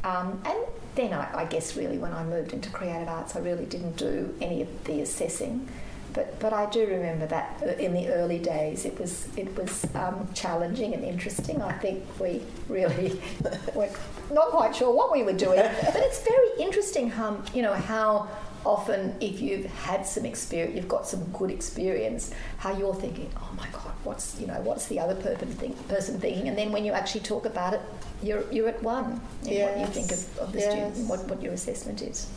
Um, 0.03 0.41
and 0.45 0.57
then 0.95 1.13
I, 1.13 1.41
I 1.41 1.45
guess 1.45 1.77
really 1.77 1.97
when 1.97 2.13
I 2.13 2.23
moved 2.23 2.51
into 2.51 2.69
creative 2.69 3.07
arts, 3.07 3.35
I 3.35 3.39
really 3.39 3.65
didn't 3.65 3.97
do 3.97 4.35
any 4.41 4.61
of 4.61 4.83
the 4.85 5.01
assessing. 5.01 5.67
But, 6.13 6.39
but 6.39 6.53
I 6.53 6.65
do 6.69 6.87
remember 6.87 7.27
that 7.27 7.61
in 7.79 7.93
the 7.93 8.07
early 8.09 8.39
days 8.39 8.85
it 8.85 8.99
was 8.99 9.27
it 9.37 9.55
was 9.55 9.85
um, 9.95 10.27
challenging 10.33 10.93
and 10.93 11.03
interesting. 11.03 11.61
I 11.61 11.73
think 11.73 12.03
we 12.19 12.41
really 12.67 13.21
were 13.75 13.89
not 14.31 14.49
quite 14.49 14.75
sure 14.75 14.93
what 14.93 15.11
we 15.11 15.21
were 15.23 15.33
doing, 15.33 15.59
but 15.59 15.95
it's 15.97 16.21
very 16.23 16.49
interesting 16.59 17.09
how 17.11 17.41
you 17.53 17.61
know 17.61 17.73
how 17.73 18.27
often 18.65 19.15
if 19.21 19.39
you've 19.39 19.65
had 19.67 20.05
some 20.05 20.25
experience, 20.25 20.75
you've 20.75 20.87
got 20.87 21.07
some 21.07 21.23
good 21.31 21.49
experience, 21.51 22.31
how 22.57 22.75
you're 22.77 22.93
thinking, 22.95 23.29
oh 23.37 23.49
my 23.55 23.67
god, 23.71 23.93
what's 24.03 24.39
you 24.39 24.47
know 24.47 24.59
what's 24.61 24.87
the 24.87 24.99
other 24.99 25.15
person, 25.15 25.47
think, 25.47 25.87
person 25.87 26.19
thinking, 26.19 26.47
and 26.49 26.57
then 26.57 26.71
when 26.71 26.83
you 26.85 26.91
actually 26.91 27.21
talk 27.21 27.45
about 27.45 27.73
it, 27.73 27.81
you're 28.23 28.43
you're 28.51 28.67
at 28.67 28.81
one 28.81 29.21
in 29.45 29.61
what 29.63 29.79
you 29.79 29.85
think 29.87 30.11
of, 30.11 30.39
of 30.39 30.51
the 30.53 30.59
Yes. 30.59 30.71
student, 30.71 31.07
what 31.09 31.19
what 31.29 31.41
your 31.41 31.53
assessment 31.53 32.01
is. 32.01 32.27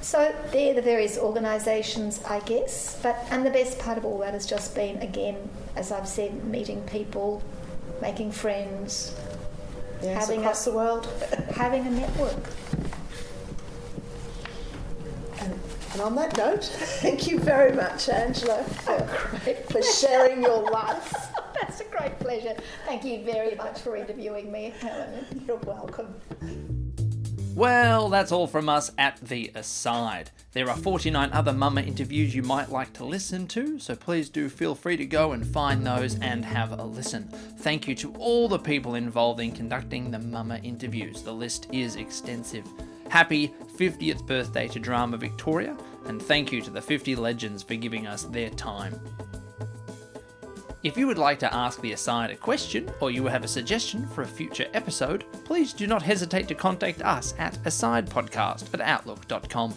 So 0.00 0.34
they're 0.52 0.74
the 0.74 0.82
various 0.82 1.18
organisations, 1.18 2.22
I 2.24 2.40
guess. 2.40 2.98
But 3.02 3.16
and 3.30 3.44
the 3.44 3.50
best 3.50 3.78
part 3.78 3.98
of 3.98 4.04
all 4.04 4.18
that 4.18 4.32
has 4.32 4.46
just 4.46 4.74
been, 4.74 4.96
again, 5.02 5.36
as 5.76 5.92
I've 5.92 6.08
said, 6.08 6.44
meeting 6.44 6.82
people, 6.82 7.42
making 8.00 8.32
friends, 8.32 9.14
Yes, 10.02 10.20
having 10.26 10.40
across 10.40 10.66
a- 10.66 10.70
the 10.70 10.76
world. 10.76 11.06
having 11.54 11.86
a 11.86 11.90
network. 11.90 12.36
And, 15.40 15.58
and 15.92 16.00
on 16.00 16.14
that 16.16 16.36
note, 16.36 16.64
thank 17.02 17.26
you 17.26 17.38
very 17.40 17.72
much, 17.74 18.08
Angela, 18.08 18.64
oh, 18.86 18.98
for, 19.44 19.54
for 19.72 19.82
sharing 19.82 20.42
your 20.42 20.62
life. 20.70 21.12
That's 21.60 21.80
a 21.80 21.84
great 21.84 22.18
pleasure. 22.20 22.54
Thank 22.86 23.04
you 23.04 23.24
very 23.24 23.56
much 23.56 23.80
for 23.80 23.96
interviewing 23.96 24.50
me, 24.52 24.72
Helen. 24.80 25.44
You're 25.46 25.56
welcome. 25.58 26.14
Well, 27.58 28.08
that's 28.08 28.30
all 28.30 28.46
from 28.46 28.68
us 28.68 28.92
at 28.98 29.16
The 29.20 29.50
Aside. 29.52 30.30
There 30.52 30.70
are 30.70 30.76
49 30.76 31.32
other 31.32 31.52
MAMA 31.52 31.80
interviews 31.80 32.32
you 32.32 32.44
might 32.44 32.70
like 32.70 32.92
to 32.92 33.04
listen 33.04 33.48
to, 33.48 33.80
so 33.80 33.96
please 33.96 34.28
do 34.28 34.48
feel 34.48 34.76
free 34.76 34.96
to 34.96 35.04
go 35.04 35.32
and 35.32 35.44
find 35.44 35.84
those 35.84 36.16
and 36.20 36.44
have 36.44 36.70
a 36.70 36.84
listen. 36.84 37.24
Thank 37.58 37.88
you 37.88 37.96
to 37.96 38.12
all 38.12 38.46
the 38.46 38.60
people 38.60 38.94
involved 38.94 39.40
in 39.40 39.50
conducting 39.50 40.08
the 40.08 40.20
MAMA 40.20 40.58
interviews. 40.58 41.22
The 41.22 41.34
list 41.34 41.66
is 41.72 41.96
extensive. 41.96 42.64
Happy 43.08 43.52
50th 43.76 44.24
birthday 44.24 44.68
to 44.68 44.78
Drama 44.78 45.16
Victoria, 45.16 45.76
and 46.06 46.22
thank 46.22 46.52
you 46.52 46.62
to 46.62 46.70
the 46.70 46.80
50 46.80 47.16
legends 47.16 47.64
for 47.64 47.74
giving 47.74 48.06
us 48.06 48.22
their 48.22 48.50
time. 48.50 49.00
If 50.84 50.96
you 50.96 51.08
would 51.08 51.18
like 51.18 51.40
to 51.40 51.52
ask 51.52 51.80
the 51.80 51.92
aside 51.92 52.30
a 52.30 52.36
question 52.36 52.88
or 53.00 53.10
you 53.10 53.26
have 53.26 53.42
a 53.42 53.48
suggestion 53.48 54.06
for 54.06 54.22
a 54.22 54.26
future 54.26 54.66
episode, 54.74 55.24
please 55.44 55.72
do 55.72 55.88
not 55.88 56.02
hesitate 56.02 56.46
to 56.48 56.54
contact 56.54 57.02
us 57.02 57.34
at 57.38 57.54
asidepodcast 57.64 58.72
at 58.72 58.80
outlook.com. 58.80 59.74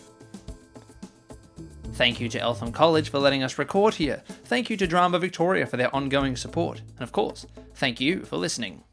Thank 1.93 2.19
you 2.19 2.29
to 2.29 2.39
Eltham 2.39 2.71
College 2.71 3.09
for 3.09 3.19
letting 3.19 3.43
us 3.43 3.57
record 3.57 3.95
here. 3.95 4.23
Thank 4.45 4.69
you 4.69 4.77
to 4.77 4.87
Drama 4.87 5.19
Victoria 5.19 5.65
for 5.65 5.77
their 5.77 5.93
ongoing 5.93 6.35
support. 6.35 6.79
And 6.79 7.01
of 7.01 7.11
course, 7.11 7.45
thank 7.75 7.99
you 7.99 8.21
for 8.21 8.37
listening. 8.37 8.83